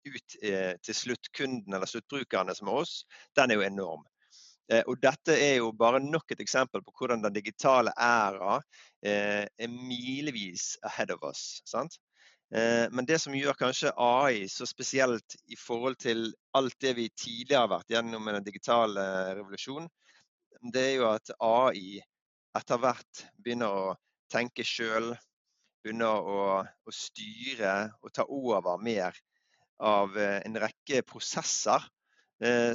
ut 0.04 0.36
til 0.84 0.94
sluttkunden 0.94 1.72
eller 1.72 1.86
sluttbrukerne 1.88 2.54
som 2.54 2.68
er 2.68 2.74
oss, 2.82 3.06
den 3.36 3.50
er 3.50 3.54
jo 3.56 3.62
enorm. 3.64 4.04
Eh, 4.72 4.80
og 4.88 4.96
dette 5.02 5.34
er 5.36 5.58
jo 5.58 5.72
bare 5.76 6.00
nok 6.00 6.32
et 6.32 6.40
eksempel 6.40 6.82
på 6.84 6.92
hvordan 6.96 7.24
den 7.24 7.34
digitale 7.36 7.92
æra 8.00 8.56
eh, 9.04 9.44
er 9.44 9.72
milevis 9.72 10.74
ahead 10.88 11.12
of 11.12 11.24
us. 11.28 11.60
sant? 11.68 11.98
Eh, 12.54 12.86
men 12.92 13.04
det 13.08 13.18
som 13.20 13.36
gjør 13.36 13.58
kanskje 13.60 13.92
AI 14.00 14.46
så 14.48 14.66
spesielt 14.68 15.36
i 15.52 15.58
forhold 15.60 15.98
til 16.00 16.30
alt 16.56 16.76
det 16.80 16.94
vi 16.96 17.10
tidligere 17.10 17.66
har 17.66 17.74
vært 17.74 17.92
gjennom 17.92 18.24
med 18.24 18.38
den 18.38 18.48
digitale 18.48 19.04
revolusjonen, 19.36 19.90
det 20.72 20.86
er 20.88 20.96
jo 20.96 21.10
at 21.10 21.34
AI 21.44 22.00
etter 22.56 22.80
hvert 22.80 23.24
begynner 23.44 23.74
å 23.74 23.94
tenke 24.32 24.64
sjøl, 24.64 25.12
begynner 25.84 26.24
å, 26.24 26.44
å, 26.64 26.94
styre 26.94 27.90
og 28.00 28.14
ta 28.16 28.24
over 28.24 28.78
mer 28.80 29.18
av 29.84 30.14
en 30.16 30.56
rekke 30.62 31.02
prosesser 31.04 31.82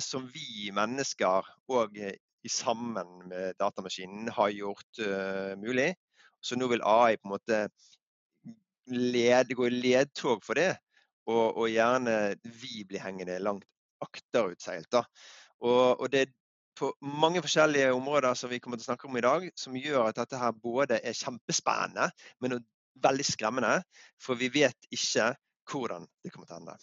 som 0.02 0.24
vi 0.32 0.70
mennesker 0.74 1.48
og 1.70 1.98
eh, 2.00 2.16
sammen 2.48 3.28
med 3.28 3.58
datamaskinen 3.60 4.30
har 4.32 4.50
gjort 4.50 5.02
uh, 5.04 5.56
mulig. 5.60 5.94
Så 6.42 6.56
nå 6.56 6.70
vil 6.72 6.84
AI 6.88 7.18
på 7.20 7.28
en 7.28 7.34
måte 7.34 7.58
led, 8.90 9.52
gå 9.54 9.68
i 9.68 9.76
ledtog 9.76 10.44
for 10.46 10.58
det, 10.58 10.72
og, 11.30 11.58
og, 11.60 11.66
gjerne 11.70 12.36
vi 12.42 12.86
blir 12.88 13.04
hengende 13.04 13.38
langt 13.44 13.68
akterutseilt. 14.02 14.96
Og, 14.96 16.00
og, 16.00 16.06
det 16.10 16.22
er 16.24 16.36
på 16.80 16.94
mange 17.04 17.44
forskjellige 17.44 17.92
områder 17.94 18.34
som 18.40 18.50
vi 18.50 18.62
kommer 18.64 18.80
til 18.80 18.88
å 18.88 18.92
snakke 18.94 19.10
om 19.10 19.20
i 19.20 19.26
dag, 19.26 19.50
som 19.60 19.76
gjør 19.76 20.08
at 20.08 20.22
dette 20.22 20.40
her 20.40 20.56
både 20.56 21.02
er 21.04 21.18
kjempespennende, 21.18 22.08
men 22.40 22.62
veldig 23.04 23.28
skremmende. 23.28 23.76
For 24.24 24.40
vi 24.40 24.48
vet 24.54 24.90
ikke 24.96 25.34
hvordan 25.70 26.08
det 26.24 26.32
kommer 26.34 26.48
til 26.48 26.56
å 26.56 26.62
ende. 26.64 26.80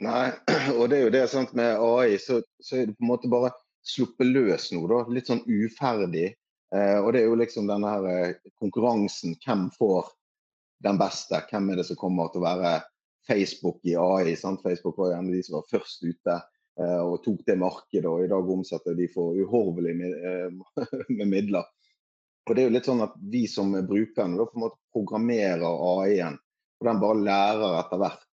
Nei, 0.00 0.30
og 0.78 0.86
det 0.88 0.98
er 0.98 1.04
jo 1.04 1.12
det 1.12 1.26
sant 1.30 1.52
med 1.58 1.76
AI, 1.76 2.16
så, 2.20 2.40
så 2.62 2.78
er 2.78 2.88
det 2.88 2.96
på 2.96 3.04
en 3.04 3.12
måte 3.12 3.30
bare 3.32 3.52
sluppet 3.84 4.30
løs 4.30 4.70
nå, 4.72 4.84
da. 4.90 5.02
Litt 5.12 5.28
sånn 5.28 5.44
uferdig. 5.46 6.32
Eh, 6.72 6.98
og 6.98 7.12
det 7.12 7.22
er 7.22 7.28
jo 7.28 7.38
liksom 7.38 7.68
denne 7.68 7.90
her 7.92 8.08
eh, 8.08 8.52
konkurransen. 8.62 9.36
Hvem 9.44 9.68
får 9.76 10.08
den 10.86 11.00
beste? 11.00 11.42
Hvem 11.50 11.72
er 11.72 11.82
det 11.82 11.88
som 11.90 12.00
kommer 12.00 12.32
til 12.32 12.42
å 12.42 12.46
være 12.46 12.72
Facebook 13.28 13.82
i 13.84 13.96
AI? 13.98 14.36
Sant? 14.38 14.62
Facebook 14.64 14.96
var 14.98 15.12
jo 15.12 15.18
en 15.18 15.28
av 15.28 15.36
de 15.36 15.42
som 15.44 15.58
var 15.58 15.68
først 15.70 16.06
ute 16.06 16.38
eh, 16.38 17.02
og 17.02 17.20
tok 17.26 17.44
det 17.48 17.58
markedet. 17.60 18.08
Og 18.08 18.24
i 18.24 18.32
dag 18.32 18.50
omsetter 18.56 18.96
de 18.98 19.10
for 19.12 19.36
uhorvelig 19.36 19.94
med, 19.98 20.16
eh, 20.16 20.82
med, 21.18 21.26
midler. 21.28 21.68
Og 22.48 22.56
det 22.56 22.64
er 22.64 22.70
jo 22.70 22.76
litt 22.78 22.88
sånn 22.88 23.04
at 23.04 23.12
vi 23.30 23.44
som 23.50 23.76
er 23.78 23.86
brukerne 23.86 24.40
da 24.40 24.48
på 24.48 24.58
en 24.58 24.64
måte 24.64 24.80
programmerer 24.94 25.84
AI-en. 25.92 26.40
Og 26.80 26.88
den 26.88 27.02
bare 27.02 27.22
lærer 27.28 27.78
etter 27.82 28.00
hvert. 28.02 28.28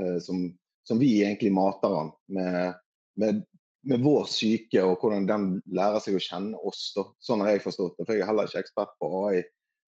Eh, 0.00 0.18
som 0.24 0.48
som 0.88 1.00
vi 1.00 1.10
egentlig 1.22 1.52
mater 1.54 1.92
han 1.94 2.10
med, 2.28 2.74
med, 3.20 3.42
med, 3.88 4.02
vår 4.04 4.26
syke 4.30 4.82
og 4.84 4.98
hvordan 5.00 5.28
den 5.28 5.46
lærer 5.76 6.02
seg 6.04 6.18
å 6.18 6.22
kjenne 6.22 6.60
oss. 6.60 6.90
Da. 6.96 7.06
Sånn 7.24 7.44
har 7.44 7.54
jeg 7.54 7.64
forstått 7.64 7.98
det, 7.98 8.06
for 8.06 8.16
jeg 8.16 8.24
er 8.24 8.30
heller 8.30 8.50
ikke 8.50 8.64
ekspert 8.64 8.92
på 9.00 9.10
AI. 9.24 9.44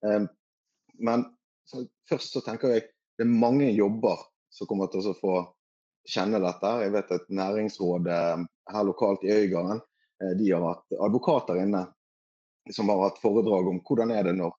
Um, 0.06 0.28
men 0.96 1.26
så, 1.68 1.84
først 2.08 2.36
så 2.36 2.42
tenker 2.44 2.72
jeg 2.72 2.88
det 3.16 3.24
er 3.24 3.32
mange 3.32 3.68
jobber 3.72 4.20
som 4.52 4.68
kommer 4.68 4.88
til 4.92 5.04
å 5.10 5.16
få 5.16 5.36
kjenne 6.08 6.40
dette. 6.42 6.72
Jeg 6.84 6.94
vet 6.94 7.12
at 7.16 7.28
Næringsrådet 7.32 8.20
her 8.72 8.86
lokalt 8.86 9.24
i 9.24 9.32
Øygarden 9.32 9.80
eh, 10.22 10.32
de 10.38 10.50
har 10.52 10.64
hatt 10.64 10.98
advokater 11.08 11.60
inne 11.62 11.86
som 12.74 12.88
har 12.88 13.02
hatt 13.04 13.20
foredrag 13.22 13.68
om 13.70 13.80
hvordan 13.86 14.12
er 14.14 14.26
det 14.26 14.36
når 14.38 14.54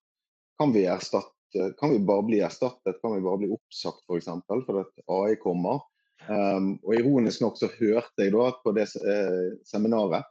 kan 0.58 0.72
vi, 0.74 0.86
erstatte, 0.90 1.74
kan 1.78 1.92
vi 1.94 2.00
bare 2.02 2.26
bli 2.26 2.40
erstattet, 2.42 2.98
kan 3.02 3.14
vi 3.14 3.22
bare 3.22 3.42
bli 3.44 3.52
oppsagt 3.54 4.06
f.eks. 4.08 4.30
For 4.48 4.64
fordi 4.66 5.06
AI 5.06 5.36
kommer. 5.42 5.84
Um, 6.28 6.74
og 6.84 6.98
Ironisk 6.98 7.42
nok 7.44 7.60
så 7.60 7.70
hørte 7.78 8.26
jeg 8.26 8.34
da 8.34 8.50
at 8.50 8.58
på 8.64 8.74
det 8.76 8.84
eh, 9.00 9.54
seminaret 9.68 10.28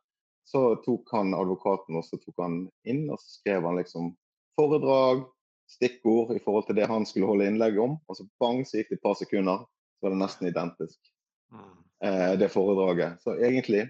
så 0.46 0.76
tok 0.84 1.08
han 1.10 1.32
advokaten 1.34 1.96
og 1.98 2.04
så 2.06 2.18
tok 2.20 2.36
han 2.42 2.58
inn 2.86 3.06
og 3.10 3.18
så 3.18 3.38
skrev 3.38 3.64
han 3.66 3.80
liksom 3.80 4.12
foredrag, 4.60 5.24
stikkord 5.66 6.36
i 6.36 6.42
forhold 6.44 6.68
til 6.68 6.78
det 6.78 6.86
han 6.86 7.06
skulle 7.08 7.26
holde 7.26 7.48
innlegg 7.50 7.80
om. 7.82 7.96
Og 8.06 8.18
så 8.18 8.28
bang, 8.40 8.62
så 8.68 8.78
gikk 8.78 8.92
det 8.92 9.00
et 9.00 9.02
par 9.02 9.16
sekunder, 9.18 9.64
så 9.66 10.06
var 10.06 10.14
det 10.14 10.20
nesten 10.20 10.50
identisk. 10.50 11.10
Mm. 11.52 11.74
Eh, 12.06 12.32
det 12.38 12.52
foredraget. 12.54 13.18
Så 13.24 13.34
egentlig 13.40 13.88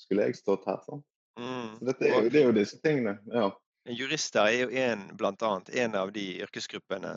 skulle 0.00 0.28
jeg 0.28 0.36
stått 0.36 0.68
her. 0.68 0.82
sånn. 0.84 1.02
Mm. 1.40 1.72
Så 1.78 1.88
dette 1.88 2.06
er 2.06 2.14
jo, 2.16 2.28
det 2.28 2.42
er 2.42 2.46
jo 2.50 2.58
disse 2.60 2.80
tingene. 2.84 3.16
ja. 3.32 3.50
Jurister 3.88 4.44
er 4.44 4.58
jo 4.58 4.68
en, 4.76 5.06
blant 5.16 5.42
annet, 5.42 5.70
en 5.80 5.94
av 5.96 6.10
de 6.12 6.26
yrkesgruppene 6.44 7.14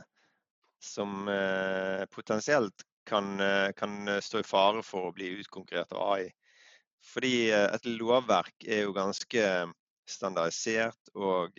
som 0.84 1.28
eh, 1.28 2.06
potensielt 2.12 2.86
kan, 3.06 3.40
eh, 3.40 3.72
kan, 3.72 4.08
eh, 4.08 4.20
stå 4.20 4.40
i 4.40 4.44
fare 4.44 4.84
for 4.84 5.10
å 5.10 5.14
bli 5.16 5.30
utkonkurrert 5.40 5.92
av 5.92 6.12
AI. 6.14 6.30
Fordi 7.14 7.52
eh, 7.52 7.68
et 7.76 7.86
lovverk 7.86 8.68
er 8.68 8.86
jo 8.86 8.94
ganske 8.96 9.48
standardisert 10.10 11.14
og 11.16 11.56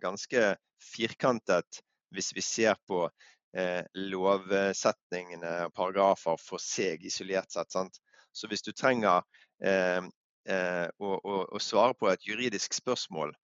ganske 0.00 0.42
firkantet 0.80 1.82
hvis 2.16 2.30
vi 2.32 2.40
ser 2.40 2.78
på 2.88 3.02
lovsetningene 3.52 5.50
og 5.66 5.74
paragrafer 5.76 6.40
for 6.40 6.56
seg 6.62 7.04
isolert 7.04 7.52
sett. 7.52 7.68
Sant? 7.76 8.00
Så 8.32 8.48
hvis 8.48 8.64
du 8.64 8.72
trenger 8.72 9.28
å, 10.96 11.60
svare 11.60 11.98
på 12.00 12.08
et 12.08 12.24
juridisk 12.24 12.72
spørsmål 12.80 13.36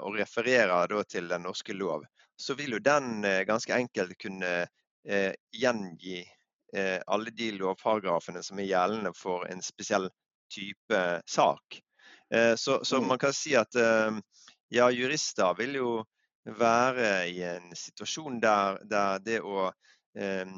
og 0.00 0.16
refererer 0.16 0.88
da 0.88 1.04
til 1.04 1.28
den 1.28 1.44
norske 1.44 1.76
lov, 1.76 2.08
så 2.40 2.56
vil 2.56 2.78
jo 2.78 2.82
den 2.88 3.20
ganske 3.44 3.76
enkelt 3.76 4.16
kunne 4.16 4.64
gjengi 5.52 6.24
alle 6.76 7.30
de 7.32 7.46
lovparagrafene 7.56 8.42
som 8.44 8.58
er 8.60 8.66
gjeldende 8.68 9.12
for 9.16 9.46
en 9.48 9.62
spesiell 9.64 10.10
type 10.52 11.22
sak. 11.26 11.80
Eh, 12.34 12.54
så, 12.54 12.84
så, 12.84 12.96
mm. 12.96 13.08
man 13.08 13.18
kan 13.18 13.32
si 13.32 13.56
at 13.56 13.74
eh, 13.74 14.18
ja, 14.68 14.90
jurister 14.90 15.54
vil 15.58 15.78
jo 15.80 15.92
være 16.58 17.28
i 17.28 17.42
en 17.44 17.72
situasjon 17.76 18.40
der, 18.40 18.80
der 18.88 19.22
det 19.24 19.40
å 19.44 19.68
eh, 20.16 20.48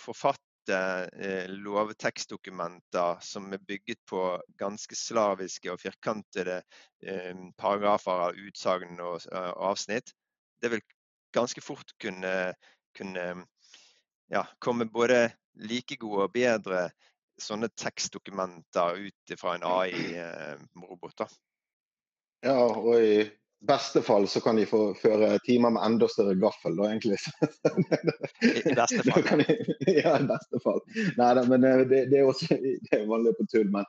forfatte 0.00 0.80
eh, 1.16 1.48
lovtekstdokumenter 1.52 3.20
som 3.24 3.48
er 3.52 3.64
bygget 3.68 4.00
på 4.08 4.22
ganske 4.60 4.96
slaviske 4.96 5.72
og 5.72 5.80
firkantede 5.80 6.60
eh, 7.04 7.32
paragrafer 7.60 8.28
av 8.28 8.40
utsagn 8.48 9.00
og, 9.00 9.20
og 9.32 9.66
avsnitt, 9.72 10.12
det 10.60 10.72
vil 10.72 10.84
ganske 11.36 11.60
fort 11.60 11.92
kunne, 12.00 12.54
kunne 12.96 13.28
ja, 14.32 14.46
komme 14.58 14.88
både 14.90 15.30
like 15.62 15.96
gode 16.00 16.26
og 16.26 16.34
bedre 16.34 16.88
sånne 17.40 17.68
tekstdokumenter 17.76 19.00
ut 19.06 19.34
fra 19.40 19.56
en 19.56 19.66
AI-robot. 19.68 21.26
Eh, 21.26 21.34
ja, 22.46 22.60
og 22.64 22.94
i 22.96 23.26
beste 23.66 24.02
fall 24.04 24.28
så 24.28 24.40
kan 24.40 24.56
de 24.56 24.66
få 24.68 24.80
føre 24.98 25.36
timer 25.46 25.74
med 25.74 25.84
enda 25.84 26.08
større 26.08 26.36
gaffel, 26.40 26.76
da 26.78 26.90
egentlig. 26.90 27.18
I 28.70 28.74
beste 28.76 29.04
fall. 29.10 29.44
Ja, 29.86 30.16
i 30.20 30.28
beste 30.28 30.62
fall. 30.64 30.82
Nei 31.18 31.30
da, 31.38 31.44
men 31.48 31.64
eh, 31.64 31.84
det, 31.88 32.06
det, 32.12 32.20
er 32.20 32.30
også 32.30 32.56
det 32.56 32.92
er 32.92 33.08
vanlig 33.10 33.36
på 33.38 33.48
tull. 33.52 33.70
Men 33.72 33.88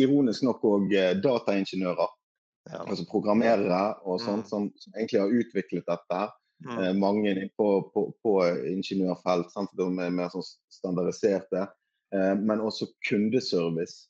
ironisk 0.00 0.46
nok 0.46 0.64
òg 0.64 0.96
eh, 0.96 1.12
dataingeniører, 1.20 2.16
ja. 2.70 2.82
altså 2.84 3.06
programmerere 3.10 3.82
og 4.04 4.20
sånn, 4.24 4.44
som, 4.48 4.70
som, 4.80 4.96
egentlig 4.96 5.22
har 5.22 5.38
utviklet 5.42 5.88
dette 5.88 6.20
her. 6.22 6.34
Mm. 6.64 6.76
Eh, 6.78 6.92
mange 6.96 7.34
på, 7.56 7.66
på, 7.92 8.06
på 8.22 8.36
ingeniørfelt, 8.70 9.50
sant? 9.52 9.74
de 9.76 9.90
er 10.04 10.14
mer 10.14 10.30
sånn 10.32 10.46
standardiserte. 10.72 11.66
Eh, 12.14 12.32
men 12.38 12.64
også 12.64 12.88
kundeservice. 13.08 14.06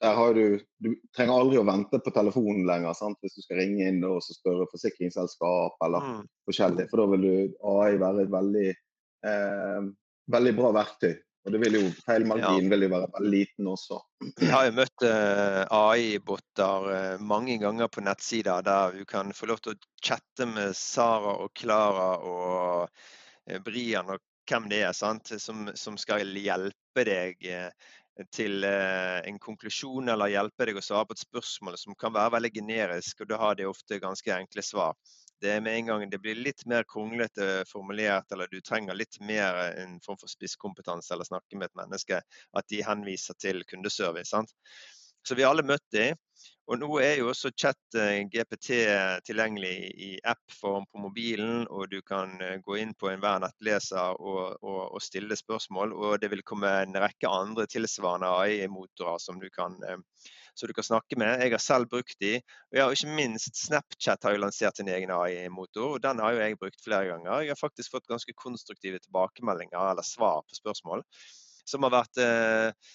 Der 0.00 0.14
har 0.16 0.34
du, 0.34 0.60
du 0.80 0.94
trenger 1.16 1.36
aldri 1.36 1.58
å 1.60 1.66
vente 1.68 1.98
på 2.00 2.12
telefonen 2.14 2.64
lenger 2.68 2.94
sant? 2.96 3.18
hvis 3.20 3.34
du 3.36 3.42
skal 3.44 3.60
ringe 3.60 3.88
inn 3.90 4.04
og 4.08 4.22
spørre 4.24 4.68
forsikringsselskap 4.72 5.82
eller 5.84 6.06
mm. 6.06 6.22
forskjellig. 6.48 6.86
For 6.88 7.02
da 7.02 7.08
vil 7.12 7.26
du 7.26 7.58
AI 7.68 7.98
være 8.00 8.24
et 8.24 8.32
veldig, 8.32 8.70
eh, 9.28 9.90
veldig 10.32 10.54
bra 10.56 10.72
verktøy. 10.78 11.18
Og 11.46 11.54
det 11.54 11.60
vil 11.62 11.76
jo, 11.78 11.82
feilmarginen 12.04 12.66
ja. 12.66 12.70
vil 12.74 12.84
jo 12.84 12.90
være 12.92 13.20
liten 13.24 13.68
også. 13.70 14.00
Jeg 14.42 14.50
har 14.52 14.66
jo 14.66 14.74
møtt 14.76 15.04
uh, 15.08 15.62
AI-boter 15.72 16.88
uh, 16.90 17.22
mange 17.24 17.56
ganger 17.62 17.88
på 17.88 18.04
nettsider 18.04 18.66
der 18.66 18.98
du 18.98 19.06
kan 19.08 19.32
få 19.36 19.48
lov 19.48 19.62
til 19.64 19.72
å 19.72 19.80
chatte 20.04 20.48
med 20.50 20.76
Sara 20.76 21.38
og 21.40 21.54
Klara 21.56 22.10
og 22.20 22.90
uh, 22.90 23.62
Brian 23.64 24.12
og 24.12 24.20
hvem 24.50 24.66
det 24.68 24.82
er, 24.82 24.92
sant? 24.96 25.30
Som, 25.38 25.68
som 25.78 25.96
skal 26.00 26.26
hjelpe 26.34 27.04
deg 27.06 27.44
til 28.34 28.64
eh, 28.64 29.20
en 29.28 29.38
konklusjon 29.40 30.10
eller 30.12 30.32
hjelpe 30.32 30.66
deg 30.68 30.78
å 30.78 30.84
svare 30.84 31.08
på 31.08 31.16
et 31.16 31.24
spørsmål 31.24 31.78
som 31.80 31.96
kan 31.98 32.12
være 32.14 32.34
veldig 32.36 32.52
generisk, 32.58 33.22
og 33.22 33.30
da 33.30 33.40
har 33.40 33.56
de 33.58 33.68
ofte 33.68 34.00
ganske 34.02 34.34
enkle 34.34 34.64
svar. 34.64 34.96
Det 35.40 35.54
er 35.54 35.60
med 35.64 35.78
en 35.78 35.90
gang 35.90 36.06
det 36.12 36.20
blir 36.20 36.38
litt 36.38 36.66
mer 36.68 36.84
kronglete 36.88 37.64
formulert, 37.68 38.28
eller 38.32 38.50
du 38.52 38.60
trenger 38.60 38.96
litt 38.96 39.20
mer 39.24 39.56
en 39.70 39.98
form 40.04 40.18
for 40.20 40.30
spisskompetanse 40.30 41.14
eller 41.14 41.28
snakke 41.28 41.56
med 41.56 41.70
et 41.70 41.80
menneske, 41.80 42.20
at 42.20 42.72
de 42.72 42.82
henviser 42.84 43.38
til 43.40 43.64
kundeservice. 43.70 44.30
Sant? 44.34 44.52
Så 45.22 45.34
vi 45.34 45.44
har 45.44 45.52
alle 45.52 45.66
møtt 45.66 45.84
dem. 45.92 46.16
Og 46.70 46.78
nå 46.78 46.88
er 47.02 47.16
jo 47.18 47.30
også 47.32 47.50
chat 47.58 47.96
eh, 47.98 48.22
GPT 48.30 48.76
tilgjengelig 49.26 49.72
i 50.06 50.10
app-form 50.32 50.84
på 50.86 51.02
mobilen, 51.02 51.64
og 51.66 51.90
du 51.90 51.98
kan 52.06 52.36
eh, 52.44 52.60
gå 52.62 52.76
inn 52.78 52.92
på 52.94 53.10
enhver 53.10 53.40
nettleser 53.42 54.14
og, 54.14 54.60
og, 54.62 54.82
og, 54.84 55.00
stille 55.02 55.36
spørsmål. 55.36 55.92
Og 55.92 56.20
det 56.22 56.30
vil 56.30 56.44
komme 56.46 56.70
en 56.84 57.00
rekke 57.02 57.28
andre 57.28 57.66
tilsvarende 57.70 58.30
AI-motorer 58.44 59.18
som, 59.18 59.42
du 59.42 59.50
kan, 59.50 59.74
eh, 59.82 60.30
som 60.60 60.70
du 60.70 60.76
kan 60.76 60.86
snakke 60.86 61.18
med. 61.20 61.40
Jeg 61.40 61.54
har 61.54 61.62
selv 61.64 61.90
brukt 61.90 62.16
de. 62.22 62.36
Og 62.70 62.78
ja, 62.78 62.86
ikke 62.92 63.16
minst 63.16 63.58
Snapchat 63.64 64.28
har 64.28 64.36
jo 64.36 64.42
lansert 64.44 64.78
sin 64.78 64.90
egen 64.92 65.12
AI-motor, 65.16 65.96
og 65.96 66.04
den 66.04 66.20
har 66.22 66.36
jo 66.36 66.42
jeg 66.44 66.60
brukt 66.60 66.84
flere 66.84 67.10
ganger. 67.10 67.46
Jeg 67.46 67.54
har 67.54 67.60
faktisk 67.60 67.96
fått 67.96 68.10
ganske 68.10 68.36
konstruktive 68.36 69.00
tilbakemeldinger 69.02 69.92
eller 69.92 70.06
svar 70.06 70.44
på 70.44 70.60
spørsmål 70.60 71.06
som 71.70 71.86
har 71.86 71.94
vært 71.94 72.20
eh, 72.22 72.90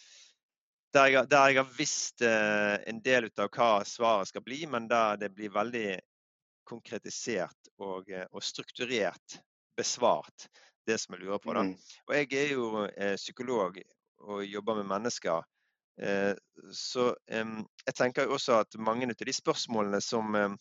der 0.95 1.11
jeg, 1.11 1.29
der 1.31 1.49
jeg, 1.49 1.59
har 1.59 1.71
visst 1.77 2.23
eh, 2.23 2.75
en 2.89 3.01
del 3.03 3.29
ut 3.29 3.41
av 3.43 3.49
hva 3.51 3.69
svaret 3.87 4.31
skal 4.31 4.43
bli, 4.45 4.61
men 4.71 4.87
der 4.91 5.19
det 5.19 5.31
blir 5.35 5.53
veldig 5.53 5.97
konkretisert 6.67 7.71
og, 7.77 8.09
eh, 8.09 8.27
og 8.31 8.43
strukturert 8.43 9.39
besvart, 9.75 10.47
det 10.87 10.99
som 11.01 11.15
jeg 11.15 11.25
lurer 11.25 11.41
på. 11.43 11.53
Da. 11.57 11.65
Mm. 11.67 11.75
Og 12.07 12.15
jeg 12.15 12.31
er 12.39 12.53
jo 12.55 12.69
eh, 12.87 13.15
psykolog 13.19 13.81
og 14.25 14.45
jobber 14.47 14.79
med 14.79 14.89
mennesker. 14.93 15.43
Eh, 16.01 16.33
så 16.75 17.15
jeg 17.29 17.95
tenker 17.95 18.27
også 18.31 18.53
at 18.63 18.75
mange 18.79 19.07
av 19.09 19.15
de 19.15 19.33
spørsmålene 19.35 20.01
som 20.03 20.57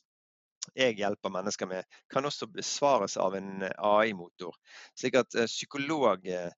jeg 0.78 0.96
hjelper 0.96 1.30
mennesker 1.32 1.66
med, 1.68 1.82
kan 2.12 2.24
også 2.24 2.46
besvares 2.52 3.16
av 3.20 3.34
en 3.36 3.66
AI-motor. 3.76 4.54
Slik 4.96 5.14
at 5.20 5.30
psykologyrket 5.34 6.52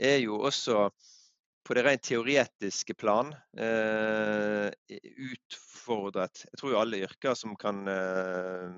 er 0.00 0.18
jo 0.20 0.40
også 0.44 0.90
på 1.70 1.76
det 1.76 1.84
rent 1.86 2.02
teoretiske 2.02 2.96
plan 2.98 3.32
eh, 3.60 4.70
utfordret 4.90 6.44
Jeg 6.48 6.58
tror 6.58 6.72
jo 6.72 6.80
alle 6.80 7.02
yrker 7.04 7.36
som 7.38 7.56
kan 7.60 7.84
eh, 7.90 8.70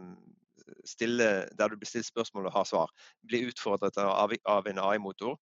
stille 0.88 1.28
der 1.58 1.70
du 1.72 1.78
blir 1.78 1.88
stilt 1.88 2.08
spørsmål 2.08 2.50
og 2.50 2.56
har 2.56 2.66
svar, 2.68 2.92
blir 3.24 3.48
utfordret 3.48 3.98
av, 4.02 4.34
av 4.50 4.68
en 4.68 4.82
AI-motor. 4.82 5.38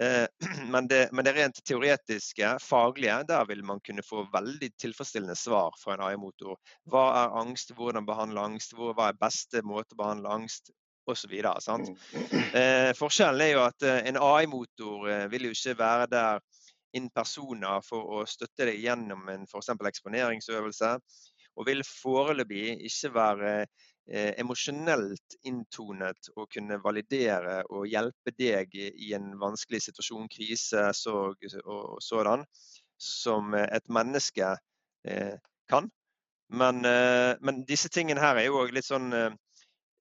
Eh, 0.00 0.26
men, 0.72 0.88
men, 1.12 1.24
det 1.24 1.34
rent 1.36 1.58
teoretiske, 1.68 2.54
faglige, 2.64 3.18
der 3.28 3.44
vil 3.48 3.64
man 3.64 3.80
kunne 3.84 4.04
få 4.06 4.24
veldig 4.32 4.70
tilfredsstillende 4.80 5.36
svar 5.36 5.74
fra 5.80 5.96
en 5.96 6.04
AI-motor. 6.08 6.56
Hva 6.90 7.08
er 7.24 7.36
angst, 7.42 7.74
hvordan 7.76 8.08
behandle 8.08 8.46
angst, 8.52 8.76
hva 8.78 9.10
er 9.10 9.20
beste 9.20 9.64
måte 9.66 9.96
å 9.96 10.02
behandle 10.04 10.32
angst, 10.40 10.72
osv. 11.10 11.32
Eh, 11.34 12.92
forskjellen 12.94 13.42
er 13.42 13.52
jo 13.56 13.62
at 13.64 13.86
eh, 13.86 14.02
en 14.10 14.18
AI-motor 14.22 15.08
eh, 15.10 15.24
vil 15.32 15.48
jo 15.48 15.54
ikke 15.56 15.78
være 15.78 16.08
der 16.12 16.42
inn 16.96 17.08
personer 17.10 17.82
for 17.84 18.18
å 18.18 18.24
støtte 18.28 18.68
deg 18.68 18.82
gjennom 18.84 19.28
en 19.32 19.46
f.eks. 19.48 19.72
eksponeringsøvelse. 19.90 20.92
Og 21.58 21.66
vil 21.68 21.82
foreløpig 21.84 22.78
ikke 22.88 23.10
være 23.12 23.50
eh, 24.10 24.32
emosjonelt 24.40 25.36
inntonet 25.48 26.30
å 26.36 26.46
kunne 26.50 26.78
validere 26.82 27.62
og 27.70 27.88
hjelpe 27.90 28.34
deg 28.38 28.74
i 28.74 29.12
en 29.16 29.32
vanskelig 29.40 29.82
situasjon, 29.88 30.28
krise, 30.32 30.88
sorg 30.96 31.46
og 31.62 31.98
sådan, 32.02 32.44
som 32.98 33.54
et 33.58 33.88
menneske 33.90 34.54
eh, 35.06 35.34
kan. 35.70 35.90
Men, 36.52 36.84
eh, 36.84 37.34
men, 37.40 37.64
disse 37.68 37.88
tingene 37.88 38.20
her 38.20 38.36
er 38.36 38.50
jo 38.50 38.66
litt 38.68 38.86
sånn 38.86 39.12
eh, 39.16 39.32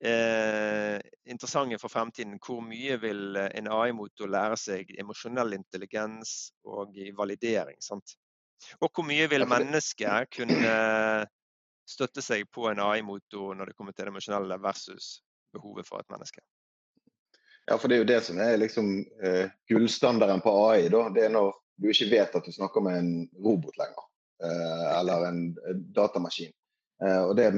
eh, 0.04 0.98
interessante 1.32 1.80
for 1.82 1.94
fremtiden. 1.94 2.40
Hvor 2.44 2.60
mye 2.66 2.98
vil 3.02 3.38
eh, 3.40 3.52
en 3.60 3.70
AI-motor 3.72 4.32
lære 4.32 4.58
seg 4.60 4.92
emosjonell 5.00 5.56
intelligens 5.58 6.52
og 6.68 6.98
validering? 7.18 7.80
Sant? 7.82 8.18
Og 8.82 8.92
hvor 8.92 9.08
mye 9.08 9.30
vil 9.32 9.48
mennesket 9.50 10.30
kunne 10.36 10.76
støtte 11.92 12.24
seg 12.24 12.48
på 12.54 12.70
en 12.72 12.82
AI-motor 12.82 13.56
når 13.58 13.72
det 13.72 13.78
kommer 13.78 13.96
til 13.96 14.08
det 14.08 14.14
emosjonelle 14.14 14.58
versus 14.64 15.18
behovet 15.56 15.88
for 15.88 16.02
et 16.02 16.12
menneske? 16.14 16.44
Ja, 17.70 17.78
for 17.78 17.88
det 17.88 17.98
er 17.98 18.02
jo 18.02 18.10
det 18.10 18.22
som 18.26 18.40
er 18.42 18.58
liksom 18.58 18.94
eh, 19.24 19.52
gullstandarden 19.70 20.42
på 20.42 20.54
AI. 20.68 20.88
Da. 20.92 21.06
Det 21.14 21.28
er 21.28 21.36
når 21.36 21.54
du 21.82 21.92
ikke 21.92 22.10
vet 22.12 22.36
at 22.38 22.48
du 22.48 22.54
snakker 22.54 22.84
med 22.84 22.98
en 23.00 23.12
robot 23.44 23.78
lenger. 23.80 24.08
Eh, 24.44 25.00
eller 25.00 25.28
en 25.28 25.44
datamaskin. 25.96 26.52
Eh, 27.06 27.22
og 27.24 27.36
det 27.38 27.52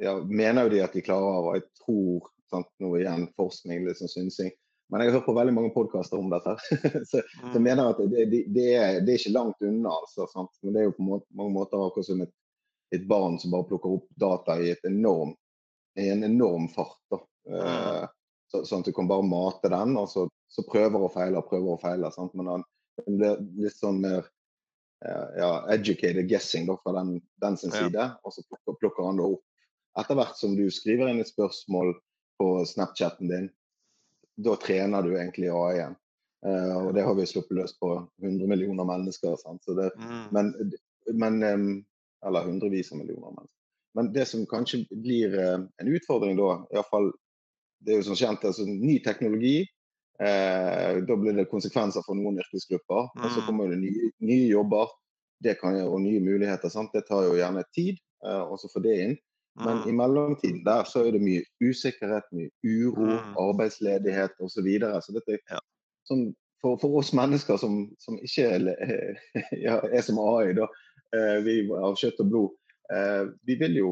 ja, 0.00 0.16
mener 0.24 0.64
jo 0.64 0.74
de 0.74 0.82
at 0.84 0.96
de 0.96 1.04
klarer 1.04 1.48
og 1.48 1.56
Jeg 1.58 1.66
tror 1.84 2.30
sant, 2.50 2.70
nå 2.80 2.94
igjen 2.98 3.28
forskning, 3.36 3.84
liksom 3.88 4.10
synsing. 4.10 4.52
Men 4.92 5.00
jeg 5.00 5.10
har 5.10 5.18
hørt 5.18 5.28
på 5.28 5.36
veldig 5.36 5.54
mange 5.56 5.72
podkaster 5.74 6.20
om 6.20 6.30
dette. 6.32 6.56
så, 7.10 7.20
mm. 7.20 7.50
så 7.50 7.54
jeg 7.54 7.64
mener 7.64 7.90
at 7.90 8.00
det, 8.00 8.26
det, 8.30 8.40
det, 8.52 8.66
er, 8.74 8.98
det, 9.00 9.14
er, 9.14 9.20
ikke 9.20 9.36
langt 9.36 9.64
unna. 9.64 9.92
Altså, 10.00 10.28
sant? 10.32 10.52
Men 10.62 10.74
det 10.74 10.82
er 10.82 10.90
jo 10.90 10.96
på 10.98 11.06
mange 11.08 11.54
måter 11.54 11.80
akkurat 11.80 12.08
som 12.08 12.24
et, 12.24 12.32
et, 12.94 13.06
barn 13.08 13.38
som 13.42 13.54
bare 13.54 13.68
plukker 13.68 13.96
opp 13.98 14.06
data 14.20 14.58
i, 14.60 14.74
enorm, 14.88 15.34
i 16.00 16.08
en 16.12 16.24
enorm 16.26 16.68
fart. 16.72 17.00
Da. 17.10 17.20
Uh, 17.50 18.04
så, 18.50 18.62
sånn 18.64 18.84
at 18.84 18.90
du 18.90 18.94
kan 18.96 19.10
bare 19.10 19.26
mate 19.26 19.70
den, 19.72 19.96
og 20.00 20.08
så, 20.12 20.28
så 20.52 20.64
prøver 20.68 21.08
og 21.08 21.12
feiler, 21.14 21.44
prøver 21.46 21.76
og 21.76 21.82
feiler. 21.82 22.14
Sant? 22.14 22.34
Men 22.38 22.52
han 22.52 22.66
blir 23.06 23.40
litt 23.60 23.76
sånn 23.76 24.00
mer 24.02 24.22
uh, 25.06 25.28
ja, 25.38 25.50
educated 25.74 26.28
guessing 26.30 26.68
da, 26.70 26.78
fra 26.82 26.96
den, 27.00 27.16
den 27.42 27.58
sin 27.60 27.74
side. 27.74 27.98
Ja. 27.98 28.14
Og 28.22 28.36
så 28.36 28.46
plukker, 28.46 28.78
plukker 28.82 29.10
han 29.10 29.20
det 29.20 29.28
opp 29.34 29.44
etter 30.00 30.18
hvert 30.18 30.38
som 30.38 30.56
du 30.58 30.64
skriver 30.74 31.10
inn 31.10 31.22
et 31.22 31.30
spørsmål 31.30 31.94
på 32.38 32.48
Snapchaten 32.66 33.30
din, 33.30 33.50
da 34.42 34.56
trener 34.58 35.06
du 35.06 35.12
egentlig 35.14 35.52
AI-en. 35.54 35.94
Uh, 36.44 36.50
eh, 36.50 36.78
og 36.80 36.94
det 36.96 37.04
har 37.06 37.14
vi 37.14 37.26
sluppet 37.30 37.56
løs 37.60 37.76
på 37.78 37.92
100 38.22 38.48
millioner 38.50 38.88
mennesker. 38.88 39.38
Det, 39.66 39.90
mm. 39.94 40.24
men, 40.34 40.50
men, 41.14 41.42
um, 41.42 41.68
eller 42.26 42.48
hundrevis 42.48 42.92
av 42.92 42.98
millioner 42.98 43.30
mennesker. 43.30 43.60
Men 43.94 44.12
det 44.12 44.26
som 44.26 44.46
kanskje 44.50 44.84
blir 44.90 45.36
uh, 45.38 45.60
en 45.82 45.88
utfordring 45.88 46.36
da, 46.40 46.56
iallfall 46.74 47.12
Det 47.84 47.92
er 47.92 47.98
jo 48.00 48.04
som 48.06 48.16
kjent 48.16 48.44
altså, 48.48 48.64
ny 48.64 48.94
teknologi. 49.04 49.66
Eh, 50.22 51.02
da 51.04 51.16
blir 51.20 51.34
det 51.36 51.50
konsekvenser 51.50 52.00
for 52.06 52.16
noen 52.16 52.38
yrkesgrupper. 52.40 53.10
Mm. 53.12 53.24
Og 53.26 53.26
så 53.34 53.42
mm. 53.42 53.46
kommer 53.46 53.68
det 53.68 53.80
nye, 53.82 54.10
nye 54.24 54.46
jobber 54.48 54.88
kan, 55.60 55.76
og 55.84 56.00
nye 56.00 56.22
muligheter. 56.24 56.72
Sant? 56.72 56.94
Det 56.94 57.04
tar 57.08 57.26
jo 57.26 57.34
gjerne 57.36 57.64
tid. 57.76 57.98
eh, 58.24 58.54
så 58.56 58.70
få 58.72 58.80
det 58.80 58.96
inn. 59.02 59.16
Men 59.60 59.82
Mm. 59.82 59.88
i 59.88 59.92
mellomtiden 59.92 60.64
der 60.64 60.84
så 60.84 61.04
er 61.06 61.12
det 61.12 61.20
mye 61.22 61.44
usikkerhet, 61.60 62.24
mye 62.32 62.50
uro, 62.64 63.04
Mm. 63.04 63.36
arbeidsledighet 63.36 64.32
osv. 64.40 64.48
Så, 64.48 64.62
videre. 64.62 65.02
så 65.02 65.12
dette 65.12 65.38
Ja. 65.50 65.60
sånn, 66.08 66.34
for, 66.60 66.78
for 66.78 66.98
oss 66.98 67.12
mennesker 67.12 67.56
som, 67.56 67.94
som 67.98 68.18
ikke 68.18 68.44
er, 68.48 69.16
ja, 69.66 69.80
er 69.84 70.00
som 70.00 70.18
AI, 70.18 70.52
da, 70.52 70.64
eh, 70.64 70.68
vi 71.44 71.60
av 71.76 71.96
kjøtt 72.00 72.20
og 72.24 72.30
blod, 72.30 72.54
eh, 72.94 73.24
vi 73.46 73.56
vil 73.60 73.78
jo 73.80 73.90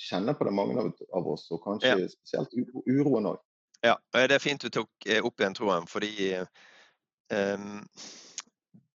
kjenne 0.00 0.34
på 0.34 0.44
det, 0.44 0.54
mange 0.56 0.80
av, 0.80 0.90
av 1.16 1.28
oss, 1.34 1.46
og 1.52 1.62
kanskje 1.64 2.08
spesielt 2.12 2.56
uroen 2.86 3.32
òg. 3.34 3.40
Ja, 3.84 3.96
og 3.96 4.28
det 4.28 4.36
er 4.36 4.42
fint 4.42 4.64
du 4.64 4.72
tok 4.72 5.06
eh, 5.08 5.22
opp 5.24 5.40
igjen 5.40 5.56
tråden, 5.56 5.86
fordi 5.88 6.32
ehm, 7.32 7.78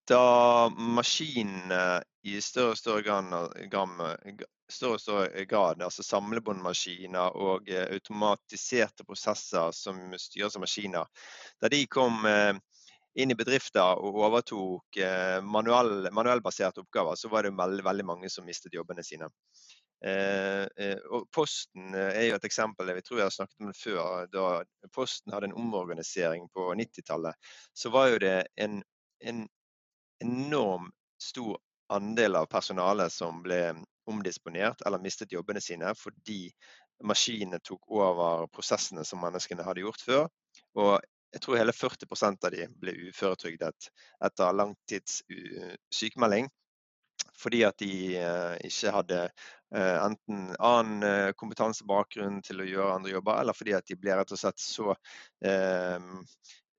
da 0.10 0.26
maskinene 0.70 2.04
i 2.26 2.38
større 2.42 2.76
og 2.76 2.78
større 2.78 3.02
grad, 3.06 4.44
større 4.70 4.98
og 4.98 5.02
større 5.02 5.46
grad 5.50 5.82
altså 5.86 6.06
samlebåndmaskiner 6.06 7.38
og 7.38 7.70
eh, 7.70 7.88
automatiserte 7.94 9.06
prosesser 9.06 9.74
som 9.74 10.00
styres 10.22 10.58
av 10.58 10.66
maskiner, 10.66 11.10
da 11.62 11.70
de 11.74 11.82
kom 11.90 12.26
eh, 12.30 12.54
inn 13.16 13.32
i 13.32 13.38
bedrifter 13.38 14.02
og 14.04 14.20
overtok 14.28 15.00
eh, 15.00 15.40
manuell, 15.44 16.10
manuellbaserte 16.12 16.84
oppgaver, 16.84 17.16
så 17.20 17.32
var 17.32 17.46
det 17.46 17.56
veldig, 17.56 17.84
veldig 17.86 18.06
mange 18.06 18.32
som 18.32 18.48
mistet 18.48 18.76
jobbene 18.76 19.04
sine. 19.06 19.30
Eh, 20.06 20.66
eh, 20.86 20.98
og 21.10 21.30
Posten 21.34 21.96
eh, 21.96 22.12
er 22.20 22.28
jo 22.28 22.36
et 22.38 22.48
eksempel, 22.48 22.92
jeg 22.94 23.06
tror 23.08 23.22
jeg 23.22 23.30
har 23.30 23.36
snakket 23.38 23.64
om 23.64 23.72
det 23.72 23.80
før. 23.80 24.28
Da 24.34 24.90
Posten 24.94 25.34
hadde 25.34 25.50
en 25.50 25.58
omorganisering 25.58 26.50
på 26.54 26.68
90-tallet, 26.78 27.48
så 27.74 27.92
var 27.94 28.12
jo 28.12 28.20
det 28.22 28.36
en, 28.62 28.82
en 29.24 29.46
enorm 30.24 30.92
stor 31.22 31.58
andel 31.94 32.36
av 32.42 32.50
personalet 32.52 33.14
som 33.14 33.42
ble 33.46 33.62
omdisponert 34.10 34.82
eller 34.86 35.02
mistet 35.02 35.34
jobbene 35.34 35.62
sine 35.62 35.92
fordi 35.98 36.50
maskinene 37.06 37.60
tok 37.66 37.90
over 37.92 38.46
prosessene 38.54 39.04
som 39.06 39.22
menneskene 39.22 39.66
hadde 39.66 39.84
gjort 39.84 40.04
før. 40.06 40.28
Og 40.80 41.00
jeg 41.36 41.44
tror 41.44 41.58
hele 41.60 41.74
40% 41.76 42.46
av 42.48 42.54
de 42.54 42.66
ble 42.80 42.94
uføretrygdet 43.10 43.90
etter 44.24 44.56
langtidssykmelding. 44.56 46.48
fordi 47.36 47.64
at 47.68 47.76
de 47.80 48.16
eh, 48.16 48.54
ikke 48.64 48.92
hadde 48.96 49.18
eh, 49.26 49.98
enten 50.00 50.54
annen 50.56 51.04
eh, 51.04 51.32
kompetansebakgrunn 51.36 52.42
til 52.44 52.62
å 52.64 52.68
gjøre 52.68 52.94
andre 52.96 53.12
jobber, 53.12 53.40
eller 53.42 53.58
fordi 53.58 53.74
at 53.76 53.88
de 53.88 53.98
ble 54.00 54.16
rett 54.16 54.32
og 54.32 54.40
slett 54.40 54.60
så 54.60 54.96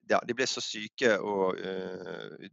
ja, 0.08 0.20
de 0.22 0.34
ble 0.38 0.46
så 0.46 0.62
syke 0.62 1.16
og 1.18 1.58